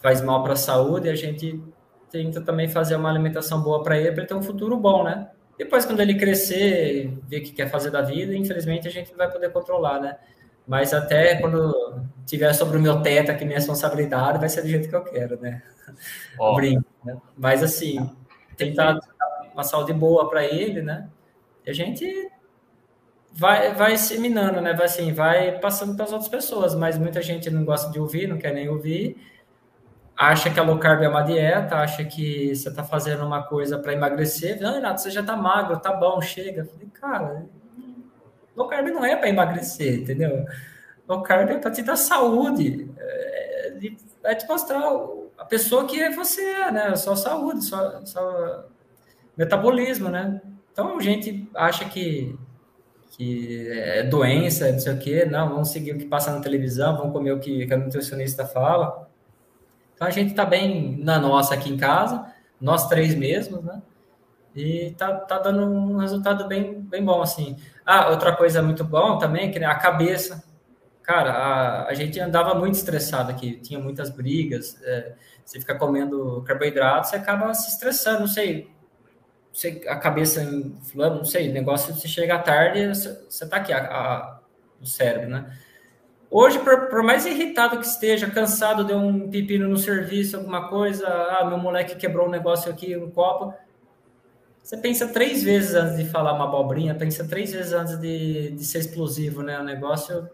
[0.01, 1.63] Faz mal para a saúde e a gente
[2.11, 5.29] tenta também fazer uma alimentação boa para ele, para ele ter um futuro bom, né?
[5.57, 9.17] Depois, quando ele crescer, ver o que quer fazer da vida, infelizmente a gente não
[9.17, 10.17] vai poder controlar, né?
[10.67, 14.89] Mas até quando tiver sobre o meu teto aqui, minha responsabilidade, vai ser do jeito
[14.89, 15.63] que eu quero, né?
[16.39, 16.55] Oh.
[16.55, 17.17] Brinco, né?
[17.37, 18.09] Mas assim,
[18.55, 18.97] tentar
[19.53, 21.09] uma saúde boa para ele, né?
[21.65, 22.05] E a gente
[23.33, 24.73] vai, vai seminando, né?
[24.73, 28.27] Vai assim, vai passando para as outras pessoas, mas muita gente não gosta de ouvir,
[28.27, 29.17] não quer nem ouvir.
[30.15, 33.79] Acha que a low carb é uma dieta, acha que você está fazendo uma coisa
[33.79, 34.61] para emagrecer.
[34.61, 36.65] Não, Renato, você já está magro, tá bom, chega.
[36.65, 37.45] Falei, cara,
[38.55, 40.45] Low carb não é para emagrecer, entendeu?
[41.07, 43.73] Low carb é para te dar saúde, é,
[44.23, 44.81] é te mostrar
[45.37, 46.95] a pessoa que você é, né?
[46.95, 48.65] Só saúde, só, só
[49.35, 50.39] metabolismo, né?
[50.71, 52.37] Então a gente acha que,
[53.15, 56.97] que é doença, não sei o quê, não, vamos seguir o que passa na televisão,
[56.97, 59.07] vamos comer o que, que a nutricionista fala.
[59.93, 62.25] Então a gente está bem na nossa aqui em casa,
[62.59, 63.81] nós três mesmos, né?
[64.55, 67.55] E tá, tá dando um resultado bem, bem bom, assim.
[67.85, 70.43] Ah, outra coisa muito bom também, que a cabeça.
[71.01, 74.79] Cara, a, a gente andava muito estressado aqui, tinha muitas brigas.
[74.83, 78.72] É, você fica comendo carboidrato, você acaba se estressando, não sei.
[79.53, 84.39] Você, a cabeça não sei, negócio, você chega tarde, você, você tá aqui, a, a,
[84.81, 85.55] o cérebro, né?
[86.29, 91.07] Hoje, por, por, mais irritado que esteja, cansado, deu um pepino no serviço, alguma coisa,
[91.07, 93.53] ah, meu moleque quebrou um negócio aqui, um copo,
[94.63, 98.65] você pensa três vezes antes de falar uma abobrinha, pensa três vezes antes de, de
[98.65, 99.59] ser explosivo, né?
[99.59, 100.27] O negócio,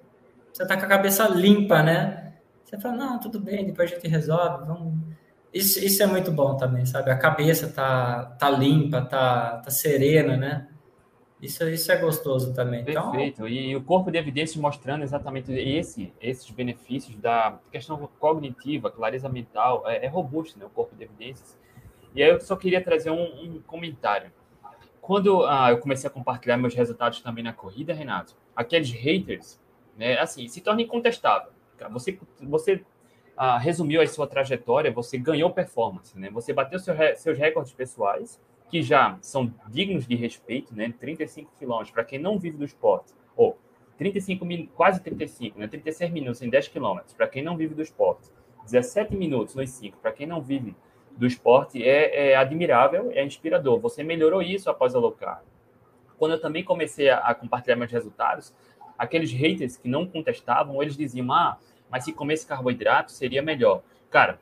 [0.54, 2.36] você tá com a cabeça limpa, né?
[2.64, 5.09] Você fala, não, tudo bem, depois a gente resolve, vamos...
[5.54, 7.10] Isso, isso é muito bom também, sabe?
[7.10, 10.68] A cabeça tá, tá limpa, tá, tá serena, né?
[11.42, 12.82] Isso, isso é gostoso também.
[12.82, 13.36] Então, Perfeito.
[13.36, 13.48] Então...
[13.48, 19.84] E o corpo de evidências mostrando exatamente esse, esses benefícios da questão cognitiva, clareza mental,
[19.88, 20.66] é, é robusto, né?
[20.66, 21.58] O corpo de evidências.
[22.14, 24.32] E aí eu só queria trazer um, um comentário.
[25.02, 29.60] Quando ah, eu comecei a compartilhar meus resultados também na corrida, Renato, aqueles haters,
[29.98, 31.52] né, assim, se torna incontestável.
[31.92, 32.84] Você, você
[33.62, 36.30] resumiu a sua trajetória, você ganhou performance, né?
[36.32, 40.94] Você bateu seu, seus recordes pessoais, que já são dignos de respeito, né?
[41.00, 43.58] 35 quilômetros, para quem não vive do esporte, ou
[43.98, 45.68] 35 quase 35, né?
[45.68, 48.30] 36 minutos em 10 quilômetros, para quem não vive do esporte,
[48.66, 50.76] 17 minutos nos 5, para quem não vive
[51.18, 53.80] do esporte é, é, admirável, é inspirador.
[53.80, 55.44] Você melhorou isso após a low carb.
[56.18, 58.54] Quando eu também comecei a, a, compartilhar meus resultados,
[58.98, 61.58] aqueles haters que não contestavam, eles diziam, ah,
[61.90, 63.82] mas se comesse carboidrato seria melhor.
[64.10, 64.40] Cara,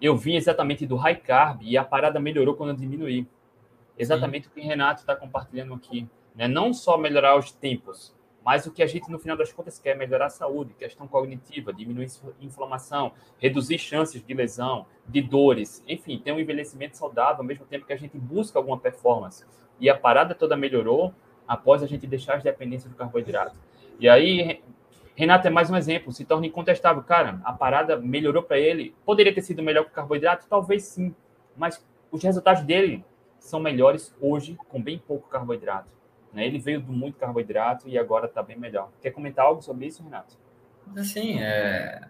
[0.00, 3.26] eu vim exatamente do high carb e a parada melhorou quando eu diminuí.
[3.98, 4.50] Exatamente Sim.
[4.50, 6.08] o que o Renato está compartilhando aqui.
[6.34, 6.48] Né?
[6.48, 8.14] Não só melhorar os tempos,
[8.44, 11.06] mas o que a gente, no final das contas, quer é melhorar a saúde, questão
[11.06, 12.08] cognitiva, diminuir
[12.40, 17.86] inflamação, reduzir chances de lesão, de dores, enfim, ter um envelhecimento saudável, ao mesmo tempo
[17.86, 19.44] que a gente busca alguma performance.
[19.78, 21.14] E a parada toda melhorou
[21.46, 23.58] após a gente deixar as dependências do carboidrato.
[23.98, 24.62] E aí,
[25.20, 27.02] Renato é mais um exemplo, se torna incontestável.
[27.02, 28.94] Cara, a parada melhorou para ele.
[29.04, 30.46] Poderia ter sido melhor que o carboidrato?
[30.48, 31.14] Talvez sim,
[31.54, 33.04] mas os resultados dele
[33.38, 35.90] são melhores hoje com bem pouco carboidrato.
[36.32, 36.46] Né?
[36.46, 38.88] Ele veio do muito carboidrato e agora está bem melhor.
[39.02, 40.38] Quer comentar algo sobre isso, Renato?
[40.96, 42.00] Assim, é...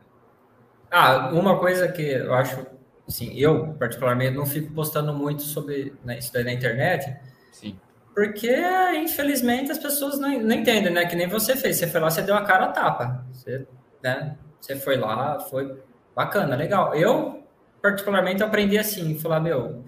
[0.88, 2.64] Ah, uma coisa que eu acho,
[3.08, 7.12] assim, eu particularmente não fico postando muito sobre né, isso daí na internet,
[7.50, 7.76] Sim.
[8.20, 8.54] Porque
[8.96, 11.06] infelizmente as pessoas não, não entendem, né?
[11.06, 13.66] Que nem você fez, você foi lá, você deu a cara a tapa, você,
[14.02, 14.36] né?
[14.60, 15.82] Você foi lá, foi
[16.14, 16.94] bacana, legal.
[16.94, 17.42] Eu
[17.80, 19.86] particularmente aprendi assim, falar meu,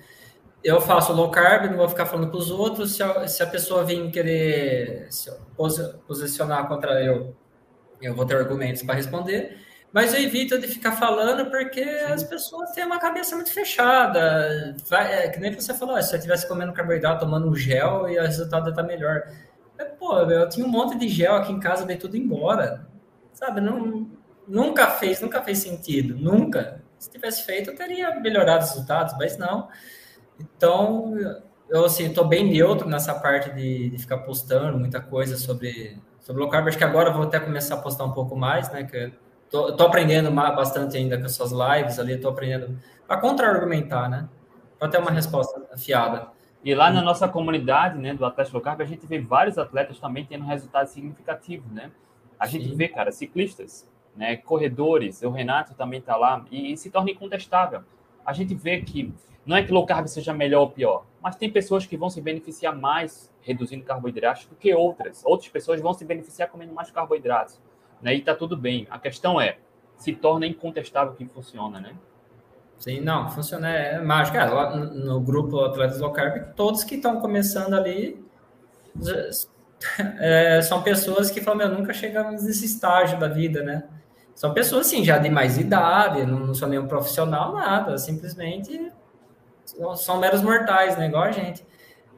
[0.65, 2.97] eu faço low carb, não vou ficar falando com os outros.
[2.97, 5.31] Se a, se a pessoa vir querer se
[6.07, 7.37] posicionar contra eu,
[8.01, 9.59] eu vou ter argumentos para responder.
[9.93, 12.13] Mas eu evito de ficar falando porque Sim.
[12.13, 14.75] as pessoas têm uma cabeça muito fechada.
[14.89, 18.19] Vai, é, que nem você falou, se eu estivesse comendo carboidrato, tomando um gel e
[18.19, 19.23] o resultado está melhor.
[19.99, 22.87] pô, eu tinha um monte de gel aqui em casa, dei tudo embora.
[23.35, 24.11] Sabe, não,
[24.49, 26.17] nunca fez, nunca fez sentido.
[26.17, 26.83] Nunca.
[26.99, 29.69] se tivesse feito, eu teria melhorado os resultados, mas não.
[30.41, 31.15] Então,
[31.69, 36.41] eu assim, estou bem neutro nessa parte de, de, ficar postando muita coisa sobre, sobre
[36.41, 36.67] low carb.
[36.69, 38.85] Acho que agora eu vou até começar a postar um pouco mais, né?
[38.85, 39.13] Que
[39.53, 42.77] tô, tô aprendendo bastante ainda com as suas lives ali, estou aprendendo
[43.07, 44.29] a contra-argumentar, né?
[44.79, 46.29] Para ter uma resposta afiada.
[46.65, 49.99] E lá na nossa comunidade, né, do Atlético Low Carb, a gente vê vários atletas
[49.99, 51.91] também tendo resultados significativos, né?
[52.39, 52.75] A gente Sim.
[52.75, 53.87] vê, cara, ciclistas,
[54.17, 57.83] né, corredores, o Renato também está lá, e, e, se torna incontestável.
[58.25, 59.13] A gente vê que
[59.45, 62.21] não é que low carb seja melhor ou pior, mas tem pessoas que vão se
[62.21, 65.23] beneficiar mais reduzindo carboidratos do que outras.
[65.25, 67.61] Outras pessoas vão se beneficiar comendo mais carboidratos,
[68.03, 68.15] né?
[68.15, 68.87] E está tudo bem.
[68.91, 69.57] A questão é,
[69.97, 71.95] se torna incontestável que funciona, né?
[72.79, 74.37] Sim, não, funciona, é mágico.
[74.37, 78.23] É, lá no grupo Atletas Low Carb, todos que estão começando ali
[80.19, 83.85] é, são pessoas que falam, meu, nunca chegamos nesse estágio da vida, né?
[84.35, 88.91] São pessoas, assim, já de mais idade, não, não sou nenhum profissional, nada, simplesmente
[89.97, 91.07] são meros mortais, né?
[91.07, 91.65] Igual a gente.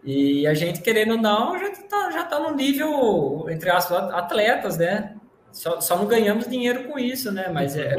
[0.03, 4.77] E a gente, querendo ou não, já está já tá no nível, entre aspas, atletas,
[4.77, 5.17] né?
[5.55, 7.49] Só, só não ganhamos dinheiro com isso, né?
[7.49, 7.95] Mas é.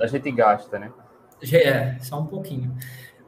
[0.00, 0.92] A gente gasta, né?
[1.52, 2.74] É, só um pouquinho.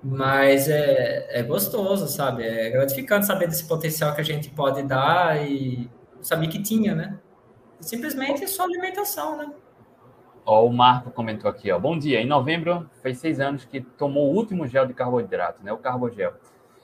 [0.00, 2.44] Mas é, é gostoso, sabe?
[2.44, 5.90] É gratificante saber desse potencial que a gente pode dar e
[6.22, 7.18] saber que tinha, né?
[7.80, 9.52] Simplesmente é só alimentação, né?
[10.44, 11.80] Ó, o Marco comentou aqui, ó.
[11.80, 12.20] Bom dia.
[12.20, 15.72] Em novembro, fez seis anos que tomou o último gel de carboidrato, né?
[15.72, 16.34] O carbogel.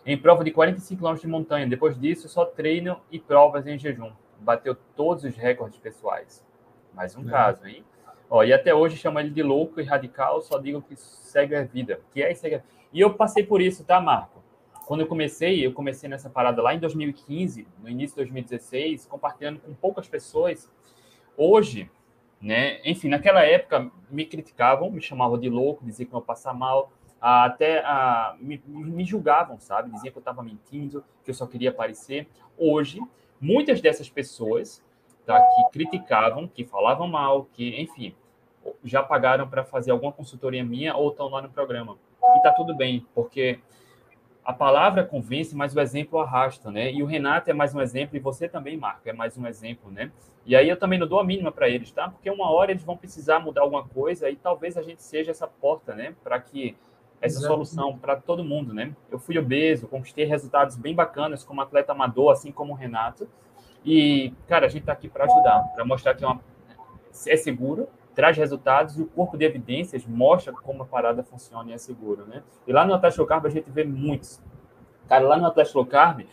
[0.05, 1.68] Em prova de 45 km de montanha.
[1.68, 4.11] Depois disso, só treino e provas em jejum.
[4.43, 6.45] Bateu todos os recordes pessoais.
[6.93, 7.30] Mais um é.
[7.30, 7.84] caso, hein?
[8.28, 11.64] Ó, e até hoje chama ele de louco e radical, só digo que segue a
[11.64, 12.01] vida.
[12.12, 12.47] Que é isso
[12.93, 14.43] E eu passei por isso, tá, Marco?
[14.86, 19.61] Quando eu comecei, eu comecei nessa parada lá em 2015, no início de 2016, compartilhando
[19.61, 20.70] com poucas pessoas.
[21.36, 21.90] Hoje,
[22.40, 22.80] né?
[22.84, 26.90] Enfim, naquela época me criticavam, me chamavam de louco, diziam que eu ia passar mal,
[27.20, 27.84] até
[28.40, 29.90] me, me, julgavam, sabe?
[29.93, 32.28] Diziam que eu estava mentindo, que eu só queria aparecer.
[32.59, 33.01] Hoje,
[33.43, 34.82] muitas dessas pessoas
[35.26, 38.14] tá, que criticavam, que falavam mal, que, enfim,
[38.84, 41.99] já pagaram para fazer alguma consultoria minha ou estão lá no programa.
[42.36, 43.59] E tá tudo bem, porque
[44.45, 46.93] a palavra convence, mas o exemplo arrasta, né?
[46.93, 49.90] E o Renato é mais um exemplo, e você também, Marco, é mais um exemplo,
[49.90, 50.12] né?
[50.47, 52.09] E aí eu também não dou a mínima para eles, tá?
[52.09, 55.47] Porque uma hora eles vão precisar mudar alguma coisa e talvez a gente seja essa
[55.47, 56.14] porta, né?
[56.22, 56.76] Para que
[57.23, 57.55] essa Exato.
[57.55, 58.95] solução para todo mundo, né?
[59.11, 63.29] Eu fui obeso, conquistei resultados bem bacanas como atleta amador, assim como o Renato.
[63.85, 66.41] E, cara, a gente está aqui para ajudar, para mostrar que é, uma,
[67.27, 71.73] é seguro, traz resultados e o corpo de evidências mostra como a parada funciona e
[71.73, 72.43] é seguro, né?
[72.66, 74.43] E lá no Atlético Low Carb a gente vê muitos.
[75.09, 76.27] Cara, lá no Atlético Low Carb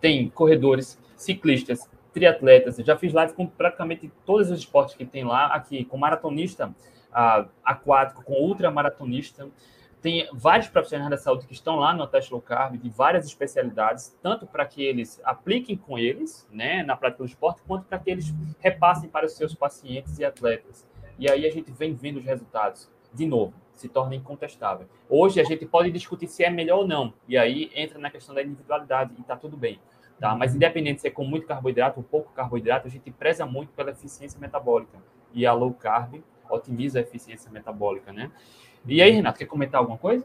[0.00, 2.78] tem corredores, ciclistas, triatletas.
[2.78, 6.68] Eu já fiz live com praticamente todos os esportes que tem lá, aqui com maratonista
[6.68, 9.48] uh, aquático, com ultramaratonista.
[10.04, 14.14] Tem vários profissionais da saúde que estão lá no Atlético Low Carb, de várias especialidades,
[14.22, 18.10] tanto para que eles apliquem com eles, né, na prática do esporte, quanto para que
[18.10, 18.26] eles
[18.60, 20.86] repassem para os seus pacientes e atletas.
[21.18, 22.86] E aí a gente vem vendo os resultados.
[23.14, 24.86] De novo, se torna incontestável.
[25.08, 27.14] Hoje a gente pode discutir se é melhor ou não.
[27.26, 29.80] E aí entra na questão da individualidade e está tudo bem.
[30.20, 30.34] Tá?
[30.36, 33.92] Mas independente se é com muito carboidrato ou pouco carboidrato, a gente preza muito pela
[33.92, 34.98] eficiência metabólica.
[35.32, 38.30] E a low carb otimiza a eficiência metabólica, né?
[38.86, 40.24] E aí, Renato, quer comentar alguma coisa?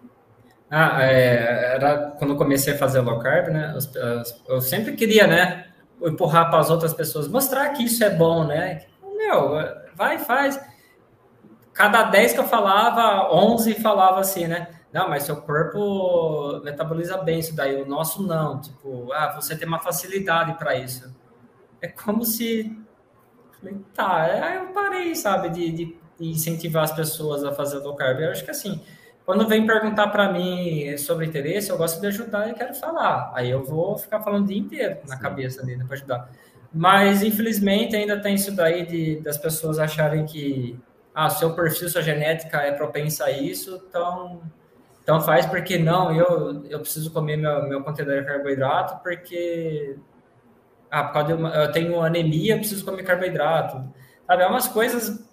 [0.69, 3.75] Ah, é, era quando eu comecei a fazer low carb, né?
[4.47, 5.65] Eu sempre queria, né?
[6.01, 8.85] Empurrar para as outras pessoas, mostrar que isso é bom, né?
[9.17, 9.53] Meu,
[9.95, 10.59] vai, faz
[11.79, 14.67] cada 10 que eu falava, 11 falava assim, né?
[14.91, 18.59] Não, mas seu corpo metaboliza bem isso daí, o nosso não.
[18.59, 21.15] Tipo, ah, você tem uma facilidade para isso.
[21.81, 22.77] É como se.
[23.93, 28.19] Tá, aí eu parei, sabe, de, de, incentivar as pessoas a fazer low carb.
[28.19, 28.81] Eu acho que assim,
[29.25, 33.31] quando vem perguntar para mim sobre interesse, eu gosto de ajudar e quero falar.
[33.35, 35.21] Aí eu vou ficar falando o dia inteiro na Sim.
[35.21, 36.29] cabeça dele para ajudar.
[36.73, 40.79] Mas, infelizmente, ainda tem isso daí de, das pessoas acharem que
[41.13, 44.41] ah, seu perfil, sua genética é propensa a isso, então,
[45.03, 49.97] então faz porque não, eu, eu preciso comer meu, meu conteúdo de carboidrato porque
[50.89, 53.83] ah, por causa de uma, eu tenho anemia, eu preciso comer carboidrato.
[54.25, 55.28] Sabe, é umas coisas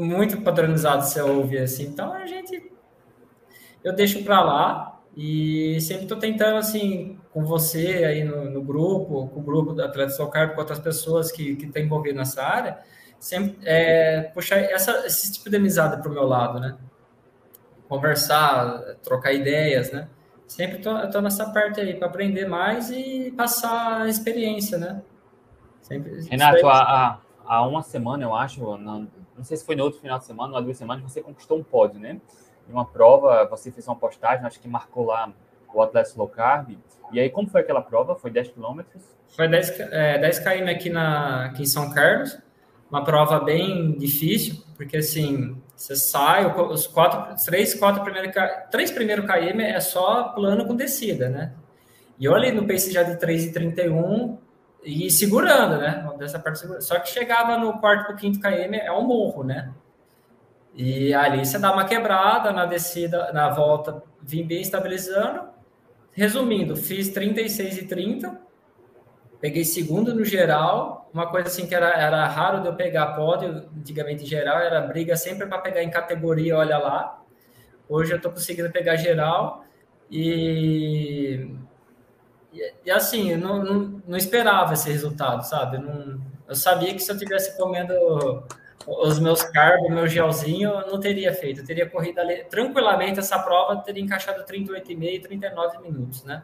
[0.00, 1.84] muito padronizadas você ouve assim.
[1.84, 2.70] Então a gente
[3.82, 9.28] eu deixo para lá e sempre estou tentando assim com você aí no, no, grupo,
[9.28, 12.42] com o grupo da Atletas Low Carb, com outras pessoas que que estão envolvidas nessa
[12.42, 12.78] área
[13.20, 16.76] sempre é, puxar essa, esse tipo de amizade para o meu lado, né?
[17.86, 20.08] Conversar, trocar ideias, né?
[20.46, 25.02] Sempre estou nessa parte aí para aprender mais e passar a experiência, né?
[25.82, 28.64] Sempre, Renato, há, há uma semana, eu acho,
[29.40, 31.62] não sei se foi no outro final de semana ou duas semanas, você conquistou um
[31.62, 32.20] pódio, né?
[32.68, 35.32] Em uma prova, você fez uma postagem, acho que marcou lá
[35.72, 36.76] o Atlético Low Carb.
[37.10, 38.14] E aí, como foi aquela prova?
[38.14, 39.02] Foi 10 quilômetros?
[39.28, 42.38] Foi 10, é, 10 km aqui, na, aqui em São Carlos.
[42.90, 48.34] Uma prova bem difícil, porque assim, você sai, os quatro, três, quatro primeiros,
[48.70, 51.54] três primeiros km é só plano com descida, né?
[52.18, 54.36] E eu ali no pace já de 3,31
[54.82, 56.08] e segurando, né?
[56.18, 56.60] Dessa parte.
[56.82, 59.72] Só que chegava no quarto para quinto km é um morro, né?
[60.74, 65.48] E ali você dá uma quebrada na descida, na volta, vim bem estabilizando.
[66.12, 68.40] Resumindo, fiz 36 e 30,
[69.40, 71.08] peguei segundo no geral.
[71.12, 74.80] Uma coisa assim que era, era raro de eu pegar pódio, antigamente em geral, era
[74.80, 77.22] briga sempre para pegar em categoria, olha lá.
[77.88, 79.64] Hoje eu estou conseguindo pegar geral
[80.10, 81.54] e,
[82.52, 85.76] e, e assim, eu não, não, não, esperava esse resultado, sabe?
[85.76, 87.94] Eu, não, eu sabia que se eu tivesse comendo
[88.86, 91.60] os meus carbos, meu gelzinho, eu não teria feito.
[91.60, 96.42] Eu teria corrido ali, tranquilamente essa prova, teria encaixado 38,5 e 39 minutos, né?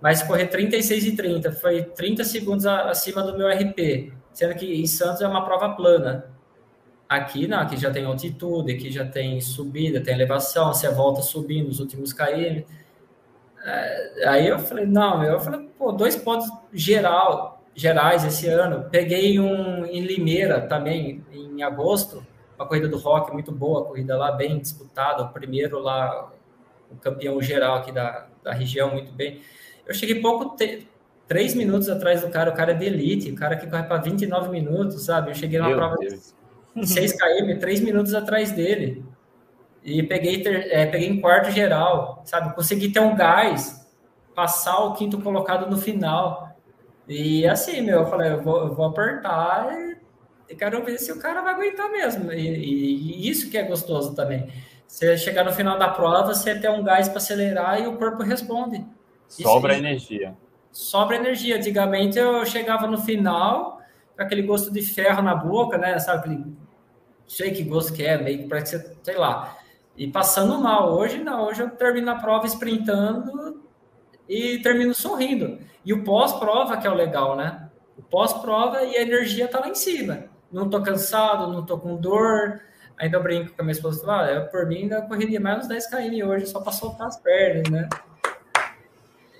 [0.00, 4.86] Mas correr 36 e 30 foi 30 segundos acima do meu RP, sendo que em
[4.86, 6.30] Santos é uma prova plana.
[7.08, 11.68] Aqui não, aqui já tem altitude, aqui já tem subida, tem elevação, você volta subindo
[11.68, 12.62] os últimos km.
[14.26, 18.88] Aí eu falei, não, eu falei, pô, dois pontos geral, gerais esse ano.
[18.90, 22.26] Peguei um em Limeira também, em agosto,
[22.58, 26.30] uma corrida do rock muito boa, corrida lá bem disputada, o primeiro lá,
[26.90, 29.40] o campeão geral aqui da, da região, muito bem.
[29.86, 30.86] Eu cheguei pouco, te...
[31.26, 34.00] três minutos atrás do cara, o cara é de elite, o cara que corre para
[34.00, 35.30] 29 minutos, sabe?
[35.30, 36.34] Eu cheguei numa Meu prova Deus.
[36.76, 39.04] de 6 km, três minutos atrás dele.
[39.82, 40.70] E peguei, ter...
[40.70, 42.54] é, peguei em quarto geral, sabe?
[42.54, 43.88] Consegui ter um gás,
[44.34, 46.50] passar o quinto colocado no final.
[47.08, 49.68] E assim, meu, eu falei, eu vou, eu vou apertar
[50.48, 52.32] e quero ver se o cara vai aguentar mesmo.
[52.32, 54.52] E, e, e isso que é gostoso também.
[54.86, 58.24] Você chegar no final da prova, você tem um gás para acelerar e o corpo
[58.24, 58.84] responde.
[59.28, 60.36] Sobra isso, energia.
[60.72, 61.56] Sobra energia.
[61.56, 63.80] Antigamente eu chegava no final
[64.16, 65.96] com aquele gosto de ferro na boca, né?
[66.00, 66.44] Sabe aquele.
[67.28, 69.56] Sei que gosto que é, meio que parece sei lá.
[70.00, 70.96] E passando mal.
[70.96, 73.62] Hoje não, hoje eu termino a prova sprintando
[74.26, 75.58] e termino sorrindo.
[75.84, 77.68] E o pós-prova que é o legal, né?
[77.98, 80.24] O pós-prova e a energia tá lá em cima.
[80.50, 82.62] Não tô cansado, não tô com dor.
[82.96, 85.90] Ainda brinco com a minha esposa, ah, eu, por mim ainda correria mais uns 10
[85.90, 87.86] km hoje só para soltar as pernas, né?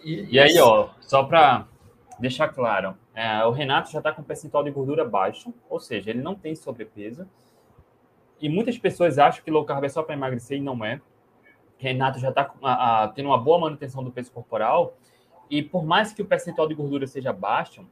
[0.04, 1.66] E, e aí, ó, só para
[2.18, 6.20] deixar claro, é, o Renato já está com percentual de gordura baixo, ou seja, ele
[6.20, 7.26] não tem sobrepeso.
[8.40, 11.00] E muitas pessoas acham que low carb é só para emagrecer e não é.
[11.76, 14.96] Renato já está tendo uma boa manutenção do peso corporal
[15.48, 17.86] e por mais que o percentual de gordura seja baixo,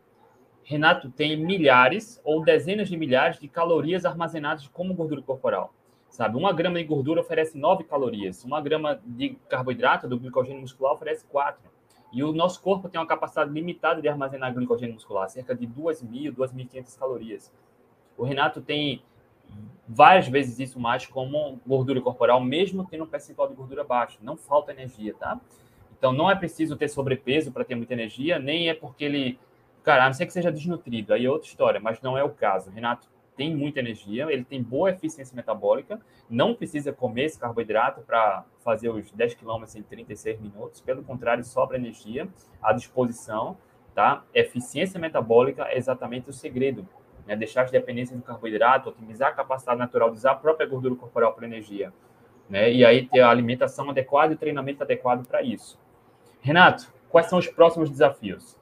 [0.63, 5.73] Renato tem milhares ou dezenas de milhares de calorias armazenadas como gordura corporal.
[6.11, 10.95] Sabe, uma grama de gordura oferece 9 calorias, uma grama de carboidrato do glicogênio muscular
[10.95, 11.71] oferece 4.
[12.13, 16.35] E o nosso corpo tem uma capacidade limitada de armazenar glicogênio muscular, cerca de 2.000,
[16.35, 17.53] 2.500 calorias.
[18.17, 19.03] O Renato tem
[19.89, 24.19] várias vezes isso mais como gordura corporal, mesmo tendo um percentual de gordura baixo.
[24.23, 25.41] Não falta energia, tá?
[25.97, 29.39] Então não é preciso ter sobrepeso para ter muita energia, nem é porque ele.
[29.83, 32.31] Cara, a não ser que seja desnutrido, aí é outra história, mas não é o
[32.31, 32.71] caso.
[32.71, 38.45] Renato tem muita energia, ele tem boa eficiência metabólica, não precisa comer esse carboidrato para
[38.65, 42.29] fazer os 10 quilômetros em 36 minutos, pelo contrário, sobra energia
[42.61, 43.57] à disposição,
[43.95, 44.25] tá?
[44.35, 46.87] Eficiência metabólica é exatamente o segredo
[47.29, 47.37] né?
[47.37, 51.35] deixar as dependências do carboidrato, otimizar a capacidade natural de usar a própria gordura corporal
[51.35, 51.93] para energia,
[52.49, 52.73] né?
[52.73, 55.79] E aí ter a alimentação adequada e o treinamento adequado para isso.
[56.41, 58.57] Renato, quais são os próximos desafios?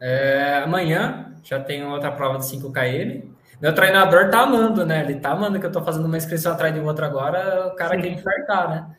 [0.00, 3.32] É, amanhã já tem outra prova de 5 km.
[3.60, 5.00] Meu treinador tá amando, né?
[5.00, 7.96] Ele tá amando que eu tô fazendo uma inscrição atrás de outra agora, o cara
[7.96, 8.02] Sim.
[8.02, 8.96] quer infartar, né?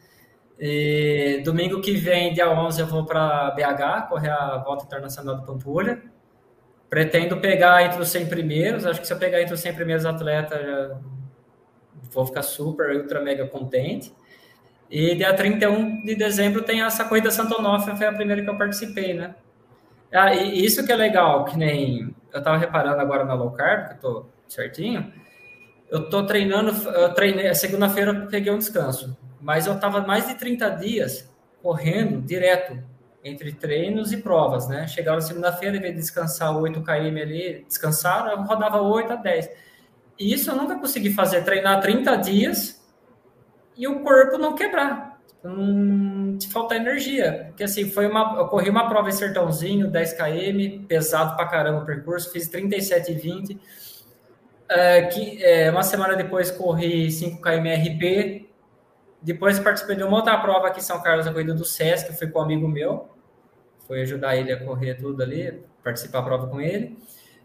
[0.60, 5.46] E domingo que vem, dia 11, eu vou para BH, correr a volta internacional do
[5.46, 6.02] Pampulha.
[6.90, 8.86] Pretendo pegar entre os 100 primeiros.
[8.86, 10.98] Acho que se eu pegar entre os 100 primeiros atletas,
[12.12, 14.14] vou ficar super, ultra, mega contente.
[14.90, 18.58] E dia 31 de dezembro tem essa corrida Santo Onofre, foi a primeira que eu
[18.58, 19.36] participei, né?
[20.12, 23.90] Ah, e isso que é legal, que nem eu tava reparando agora na low carb,
[23.90, 25.14] que eu tô certinho.
[25.92, 30.36] Eu tô treinando, eu treinei, segunda-feira eu peguei um descanso, mas eu tava mais de
[30.36, 31.32] 30 dias
[31.62, 32.82] correndo direto
[33.24, 34.88] entre treinos e provas, né?
[34.88, 39.50] Chegava segunda-feira, em vez de descansar 8 km ali, descansaram, eu rodava 8 a 10.
[40.20, 42.86] E isso eu nunca consegui fazer, treinar 30 dias
[43.78, 47.46] e o corpo não quebrar, não te faltar energia.
[47.48, 51.84] Porque assim, foi uma, eu corri uma prova em Sertãozinho, 10 km, pesado pra caramba
[51.84, 53.62] o percurso, fiz 37 e 20.
[54.70, 58.49] é, que, é, uma semana depois corri 5 km RP.
[59.22, 62.18] Depois participei de uma outra prova aqui em São Carlos, a corrida do SESC, que
[62.18, 63.10] fui com um amigo meu.
[63.88, 66.98] Foi ajudar ele a correr tudo ali, participar da prova com ele.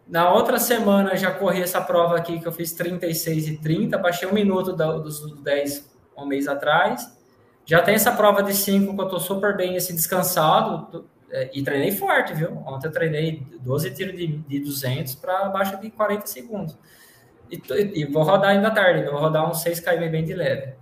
[0.06, 4.28] Na outra semana já corri essa prova aqui que eu fiz 36 e 30, baixei
[4.28, 7.10] um minuto dos 10 um mês atrás.
[7.64, 11.62] Já tem essa prova de 5 que eu tô super bem assim, descansado é, e
[11.62, 12.62] treinei forte, viu?
[12.66, 16.78] Ontem eu treinei 12 tiros de, de 200 para abaixo de 40 segundos.
[17.50, 17.60] E,
[17.94, 20.74] e, vou rodar ainda tarde, vou rodar uns 6 km bem de leve.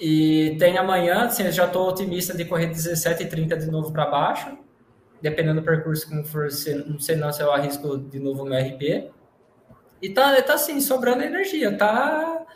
[0.00, 4.06] E tem amanhã, assim, já estou otimista de correr 17 e 30 de novo para
[4.06, 4.56] baixo
[5.20, 6.48] dependendo do percurso como for,
[6.86, 9.10] não sei não se eu arrisco de novo meu RP.
[10.00, 12.46] E tá, tá assim, sobrando energia, tá,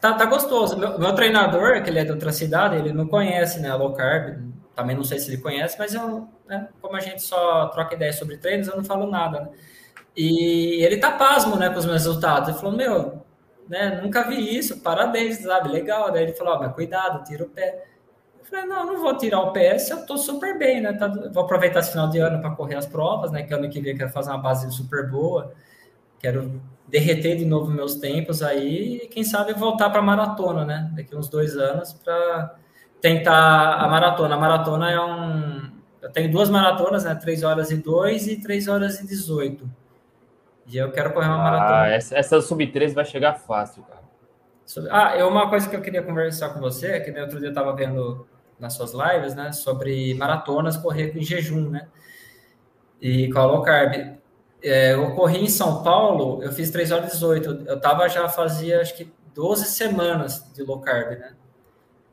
[0.00, 0.76] tá, tá gostoso.
[0.76, 4.38] Meu, meu treinador, que ele é de outra cidade, ele não conhece, né, low carb,
[4.76, 8.16] também não sei se ele conhece, mas eu, né, como a gente só troca ideias
[8.16, 9.48] sobre treinos, eu não falo nada, né?
[10.14, 12.50] E ele tá pasmo, né, com os meus resultados.
[12.50, 13.21] Ele falou, meu,
[13.68, 16.10] né, nunca vi isso, parabéns, sabe, legal.
[16.10, 17.86] Daí ele falou, oh, mas cuidado, tira o pé.
[18.42, 20.92] Falei, não, não vou tirar o PS, eu tô super bem, né?
[20.92, 23.44] Tá, vou aproveitar esse final de ano para correr as provas, né?
[23.44, 25.54] Que ano que vem eu quero fazer uma base super boa,
[26.18, 30.90] quero derreter de novo meus tempos aí e quem sabe voltar para maratona, né?
[30.94, 32.56] Daqui uns dois anos para
[33.00, 34.34] tentar a maratona.
[34.34, 35.72] A maratona é um.
[36.02, 37.14] Eu tenho duas maratonas, né?
[37.14, 39.81] 3 horas e 2 e 3 horas e 18.
[40.66, 41.88] E eu quero correr uma ah, maratona.
[41.88, 44.02] Essa, essa sub-13 vai chegar fácil, cara.
[44.90, 47.52] Ah, é uma coisa que eu queria conversar com você, é que outro dia eu
[47.52, 48.26] estava vendo
[48.58, 51.88] nas suas lives, né, sobre maratonas correr em jejum, né,
[53.00, 54.16] e com a low carb.
[54.62, 58.28] É, eu corri em São Paulo, eu fiz 3 horas e 18, eu tava já
[58.28, 61.34] fazia acho que 12 semanas de low carb, né,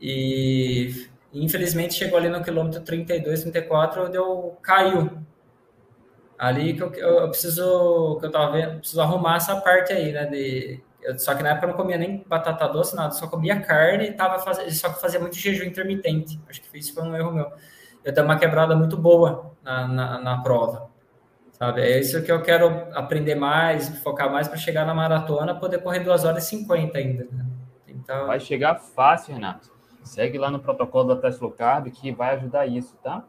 [0.02, 5.12] e infelizmente chegou ali no quilômetro 32, 34, onde eu caiu.
[6.40, 10.26] Ali que eu, eu, preciso, que eu tava vendo, preciso arrumar essa parte aí, né,
[10.26, 13.60] de eu, só que na época eu não comia nem batata doce, nada, só comia
[13.60, 16.40] carne e tava fazendo, só que fazia muito jejum intermitente.
[16.50, 17.52] Acho que isso foi um erro meu.
[18.04, 20.90] Eu dei uma quebrada muito boa na, na, na prova.
[21.52, 21.82] Sabe?
[21.82, 26.00] É isso que eu quero aprender mais, focar mais para chegar na maratona, poder correr
[26.00, 27.28] 2 horas e 50 ainda.
[27.30, 27.46] Né?
[27.86, 28.28] Então...
[28.28, 29.70] Vai chegar fácil, Renato.
[30.04, 33.26] Segue lá no protocolo da Test Low Carb que vai ajudar isso, tá?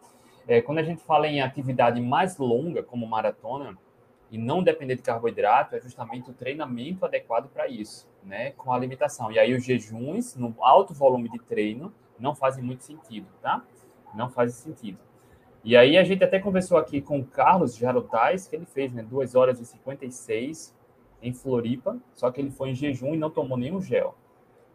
[0.49, 3.77] É, quando a gente fala em atividade mais longa, como maratona,
[4.31, 8.53] e não depender de carboidrato é justamente o treinamento adequado para isso, né?
[8.53, 9.33] Com a alimentação.
[9.33, 13.65] E aí os jejuns no alto volume de treino não fazem muito sentido, tá?
[14.15, 14.99] Não faz sentido.
[15.65, 19.03] E aí a gente até conversou aqui com o Carlos Jarotais, que ele fez, né,
[19.03, 20.75] 2 horas e 56
[21.21, 24.15] em Floripa, só que ele foi em jejum e não tomou nenhum gel,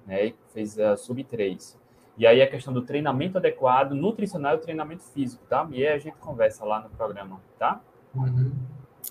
[0.06, 0.34] né?
[0.54, 1.80] Fez a sub 3.
[2.18, 5.68] E aí a questão do treinamento adequado, nutricional e treinamento físico, tá?
[5.72, 7.82] E aí a gente conversa lá no programa, tá?
[8.16, 8.54] Uhum.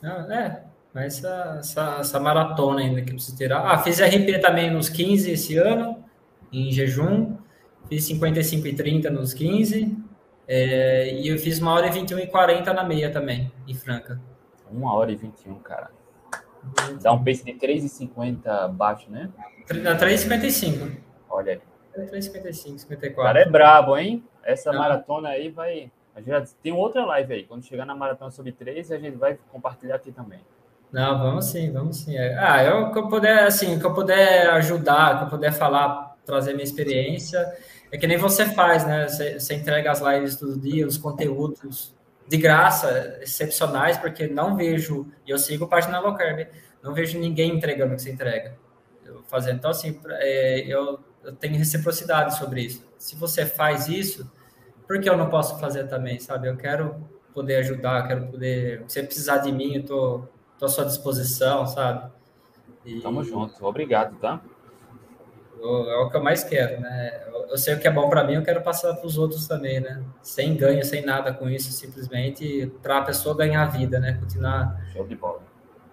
[0.02, 3.66] Ah, é, mas essa, essa, essa, maratona ainda que precisa tirar.
[3.66, 6.02] Ah, fiz RP também nos 15 esse ano,
[6.52, 7.36] em jejum.
[7.88, 9.96] Fiz 55 e 30 nos 15.
[10.48, 14.20] É, e eu fiz uma hora e 21 e 40 na meia também, em Franca.
[14.70, 15.90] Uma hora e 21, cara.
[17.02, 19.30] Dá um pace de 3,50 baixo, né?
[19.68, 20.96] 3,55.
[21.28, 21.60] Olha aí.
[21.96, 23.12] 3,55, 54.
[23.12, 24.24] O cara é brabo, hein?
[24.42, 24.78] Essa Não.
[24.78, 27.42] maratona aí vai a gente já tem outra live aí.
[27.44, 30.40] Quando chegar na Maratona sobre 13, a gente vai compartilhar aqui também.
[30.92, 32.16] Não, vamos sim, vamos sim.
[32.16, 36.16] É, ah, eu que eu puder, assim, que eu puder ajudar, que eu puder falar,
[36.24, 37.44] trazer minha experiência,
[37.90, 39.08] é que nem você faz, né?
[39.08, 41.92] Você, você entrega as lives todo dia, os conteúdos
[42.28, 46.46] de graça, excepcionais, porque não vejo, e eu sigo página low carb,
[46.80, 48.54] não vejo ninguém entregando o que você entrega.
[49.04, 49.56] Eu fazendo.
[49.56, 52.86] Então, assim, é, eu, eu tenho reciprocidade sobre isso.
[52.98, 54.30] Se você faz isso,
[54.86, 56.48] por que eu não posso fazer também, sabe?
[56.48, 56.96] Eu quero
[57.32, 58.84] poder ajudar, quero poder.
[58.86, 60.22] Se precisar de mim, eu tô,
[60.58, 62.10] tô à sua disposição, sabe?
[62.84, 63.00] E...
[63.00, 64.40] Tamo junto, obrigado, tá?
[65.60, 67.22] É o que eu mais quero, né?
[67.48, 69.80] Eu sei o que é bom para mim, eu quero passar para os outros também,
[69.80, 70.04] né?
[70.20, 74.12] Sem ganho, sem nada com isso, simplesmente para a pessoa ganhar a vida, né?
[74.20, 75.40] Continuar Show de bola.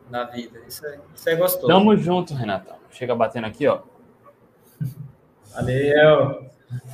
[0.09, 0.59] na vida.
[0.67, 1.67] Isso é, isso é gostoso.
[1.67, 2.75] Tamo junto, Renatão.
[2.89, 3.81] Chega batendo aqui, ó.
[5.53, 6.49] Valeu.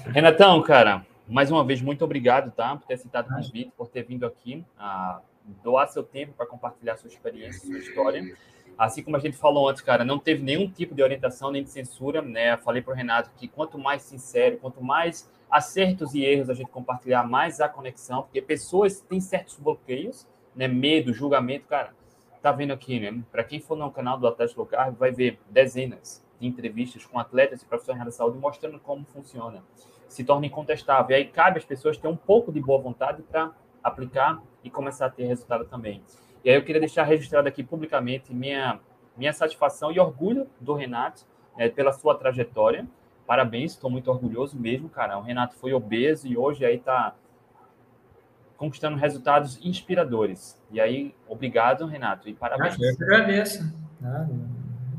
[0.07, 2.75] Renatão, cara, mais uma vez, muito obrigado, tá?
[2.75, 5.21] Por ter aceitado o convite, por ter vindo aqui a
[5.63, 8.35] doar seu tempo para compartilhar sua experiência, sua história.
[8.75, 11.69] Assim como a gente falou antes, cara, não teve nenhum tipo de orientação nem de
[11.69, 12.53] censura, né?
[12.53, 16.53] Eu falei para o Renato que quanto mais sincero, quanto mais acertos e erros a
[16.53, 20.67] gente compartilhar, mais a conexão, porque pessoas têm certos bloqueios, né?
[20.67, 21.93] Medo, julgamento, cara.
[22.41, 23.21] Tá vendo aqui, né?
[23.31, 27.61] Para quem for no canal do Atlético Local, vai ver dezenas de entrevistas com atletas
[27.61, 29.63] e profissionais da saúde mostrando como funciona
[30.07, 31.11] se torna incontestável.
[31.11, 33.51] E aí cabe às pessoas ter um pouco de boa vontade para
[33.83, 36.01] aplicar e começar a ter resultado também.
[36.43, 38.79] E aí eu queria deixar registrado aqui publicamente minha
[39.15, 41.25] minha satisfação e orgulho do Renato
[41.57, 42.87] é, pela sua trajetória.
[43.25, 45.17] Parabéns, estou muito orgulhoso mesmo, cara.
[45.17, 47.15] O Renato foi obeso e hoje aí está
[48.55, 50.61] conquistando resultados inspiradores.
[50.71, 52.79] E aí, obrigado, Renato, e parabéns.
[52.79, 53.73] Eu agradeço.
[54.03, 54.27] Ah,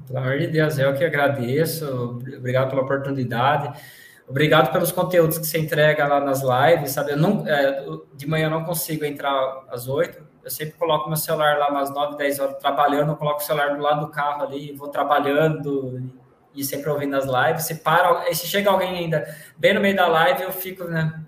[0.09, 2.19] pelo amor de Deus, eu que agradeço.
[2.37, 3.79] Obrigado pela oportunidade.
[4.27, 7.13] Obrigado pelos conteúdos que você entrega lá nas lives, sabe?
[7.13, 7.85] Eu não, é,
[8.15, 10.27] de manhã eu não consigo entrar às oito.
[10.43, 13.13] Eu sempre coloco meu celular lá umas nove, dez horas trabalhando.
[13.13, 16.11] Eu coloco o celular do lado do carro ali, vou trabalhando
[16.55, 17.65] e sempre ouvindo as lives.
[17.65, 21.23] Se para, se chega alguém ainda bem no meio da live, eu fico, né?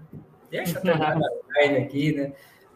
[0.51, 2.33] Deixa eu terminar a live aqui, né?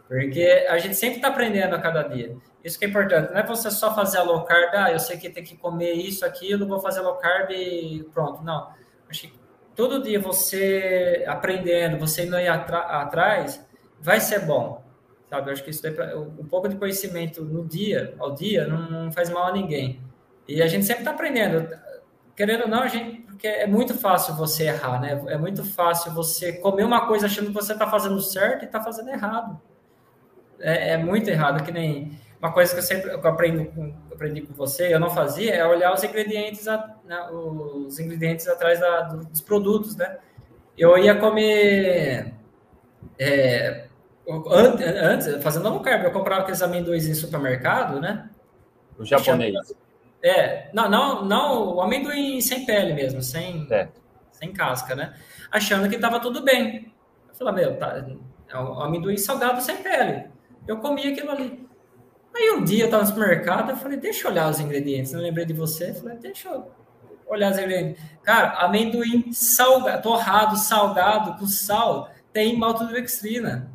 [0.07, 2.37] Porque a gente sempre está aprendendo a cada dia.
[2.65, 3.31] Isso que é importante.
[3.31, 5.93] Não é você só fazer a low carb, ah, eu sei que tem que comer
[5.93, 8.43] isso, aquilo, vou fazer low carb e pronto.
[8.43, 8.73] Não.
[9.09, 9.33] Acho que
[9.77, 13.63] todo dia você aprendendo, você indo aí atrás,
[14.01, 14.83] vai ser bom.
[15.29, 15.51] Sabe?
[15.51, 19.29] Eu acho que isso pra, um pouco de conhecimento no dia, ao dia, não faz
[19.29, 20.01] mal a ninguém.
[20.49, 21.69] E a gente sempre está aprendendo.
[22.35, 25.23] Querendo ou não, a gente, porque é muito fácil você errar, né?
[25.29, 28.81] É muito fácil você comer uma coisa achando que você está fazendo certo e está
[28.81, 29.61] fazendo errado.
[30.59, 34.43] É, é, muito errado, que nem uma coisa que eu sempre eu aprendi, com, aprendi
[34.43, 39.01] com você, eu não fazia, é olhar os ingredientes, a, né, os ingredientes atrás da,
[39.01, 40.19] dos produtos, né?
[40.77, 42.35] Eu ia comer
[43.19, 43.87] é,
[44.29, 48.29] antes, fazendo low carb, eu comprava aqueles amendoins em supermercado, né?
[48.99, 49.55] O japonês.
[50.23, 53.67] É, não, não, não, o amendoim sem pele mesmo, sem,
[54.33, 55.15] sem casca, né?
[55.51, 56.93] Achando que estava tudo bem.
[57.27, 58.05] Eu falei, meu, tá,
[58.51, 60.27] é um amendoim salgado sem pele.
[60.69, 61.64] Eu comi aquilo ali.
[62.35, 65.13] Aí um dia eu estava no supermercado, eu falei, deixa eu olhar os ingredientes.
[65.13, 66.71] Eu lembrei de você, eu falei, deixa eu
[67.27, 68.03] olhar os ingredientes.
[68.23, 73.71] Cara, amendoim salgado, torrado, salgado, com sal, tem maltodextrina.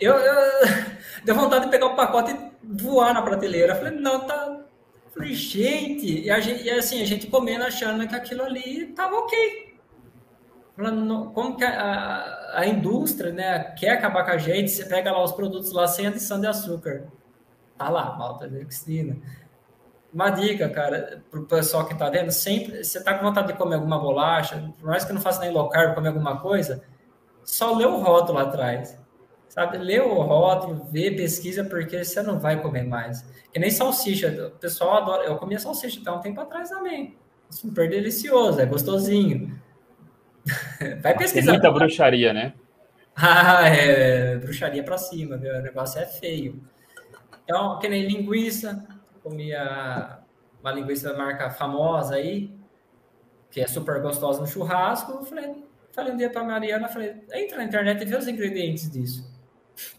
[0.00, 0.34] Eu, eu
[1.24, 2.50] deu vontade de pegar o pacote e
[2.82, 3.74] voar na prateleira.
[3.74, 4.60] Eu falei, não, tá.
[5.04, 8.86] Eu falei, gente, e, a gente, e assim, a gente comendo achando que aquilo ali
[8.88, 9.70] tava ok.
[11.34, 14.70] Como que a, a, indústria né, quer acabar com a gente?
[14.70, 17.06] Você pega lá os produtos lá sem adição de açúcar.
[17.80, 19.16] Tá lá, maltodextrina.
[20.12, 23.54] Uma dica, cara, para o pessoal que está vendo, sempre, você está com vontade de
[23.54, 26.82] comer alguma bolacha, por mais que não faça nem low carb, comer alguma coisa,
[27.42, 29.00] só lê o rótulo atrás.
[29.48, 33.22] Sabe, lê o rótulo, vê, pesquisa, porque você não vai comer mais.
[33.50, 35.24] Que nem salsicha, o pessoal adora.
[35.24, 37.16] Eu comia salsicha até um tempo atrás também.
[37.48, 39.58] Super delicioso, é gostosinho.
[41.02, 41.52] Vai pesquisar.
[41.52, 42.52] Tem muita bruxaria, né?
[43.16, 45.54] Ah, é bruxaria para cima, meu.
[45.58, 46.62] O negócio é feio.
[47.50, 48.86] Então, que nem linguiça,
[49.24, 50.20] comia
[50.60, 52.48] uma linguiça da marca famosa aí,
[53.50, 55.10] que é super gostosa no churrasco.
[55.10, 58.88] Eu falei, falei um dia para Mariana, falei, entra na internet e vê os ingredientes
[58.88, 59.28] disso.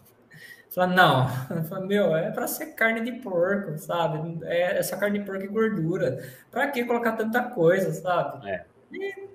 [0.74, 1.28] Falei, não,
[1.68, 4.38] falei, meu, é para ser carne de porco, sabe?
[4.44, 6.26] É, é só carne de porco e gordura.
[6.50, 8.48] Para que colocar tanta coisa, sabe?
[8.48, 8.64] É.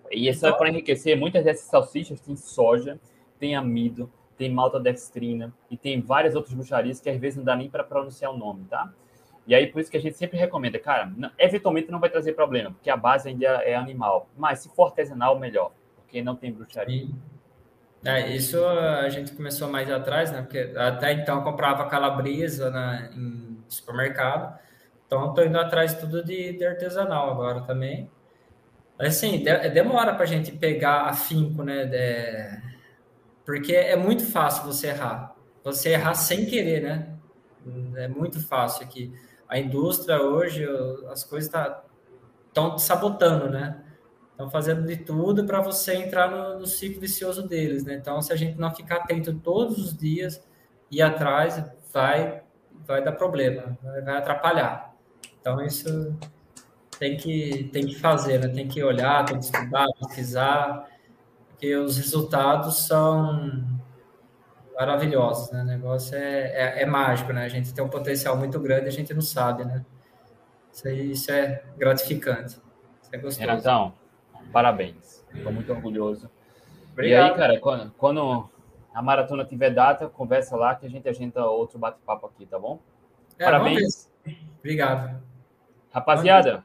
[0.10, 1.16] E, e é para enriquecer.
[1.16, 3.00] Muitas dessas salsichas têm soja,
[3.38, 7.70] tem amido, tem maltodextrina e tem várias outras bruxarias que às vezes não dá nem
[7.70, 8.92] para pronunciar o nome, tá?
[9.48, 12.34] E aí, por isso que a gente sempre recomenda, cara, não, eventualmente não vai trazer
[12.34, 14.30] problema, porque a base ainda é animal.
[14.38, 17.08] Mas se for artesanal, melhor, porque não tem bruxaria.
[18.04, 20.42] É, isso a gente começou mais atrás, né?
[20.42, 24.60] Porque até então eu comprava calabresa na, em supermercado.
[25.06, 28.12] Então, estou indo atrás tudo de, de artesanal agora também.
[29.00, 31.86] Assim, de, demora para a gente pegar afinco, né?
[31.86, 32.67] De,
[33.48, 35.34] porque é muito fácil você errar.
[35.64, 37.16] Você errar sem querer, né?
[37.96, 39.18] É muito fácil aqui.
[39.48, 40.68] A indústria hoje,
[41.10, 43.82] as coisas estão tá, sabotando, né?
[44.32, 47.94] Estão fazendo de tudo para você entrar no, no, ciclo vicioso deles, né?
[47.94, 50.46] Então, se a gente não ficar atento todos os dias
[50.92, 51.64] e atrás,
[51.94, 52.44] vai,
[52.86, 54.94] vai dar problema, vai, vai atrapalhar.
[55.40, 56.14] Então, isso
[57.00, 58.50] tem que, tem que fazer, né?
[58.50, 60.97] Tem que olhar, tem que estudar, pesquisar
[61.58, 63.66] porque os resultados são
[64.76, 65.64] maravilhosos, né?
[65.64, 67.46] O negócio é, é, é, mágico, né?
[67.46, 69.84] A gente tem um potencial muito grande e a gente não sabe, né?
[70.72, 72.62] Isso, aí, isso é gratificante.
[73.02, 73.40] Isso é gostoso.
[73.40, 73.94] Renatão,
[74.54, 75.26] parabéns.
[75.34, 76.30] Estou muito orgulhoso.
[76.94, 77.28] Obrigado.
[77.28, 78.50] E aí, cara, quando, quando,
[78.94, 82.80] a maratona tiver data, conversa lá que a gente agenda outro bate-papo aqui, tá bom?
[83.40, 84.12] É, parabéns.
[84.60, 85.24] Obrigado.
[85.92, 86.64] Rapaziada,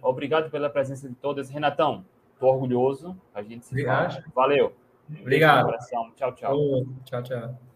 [0.00, 1.50] obrigado pela presença de todos.
[1.50, 2.04] Renatão,
[2.38, 3.20] Estou orgulhoso.
[3.34, 4.22] A gente se Obrigado.
[4.32, 4.72] Valeu.
[5.20, 5.72] Obrigado.
[6.14, 6.86] Tchau, tchau.
[7.04, 7.67] Tchau, tchau.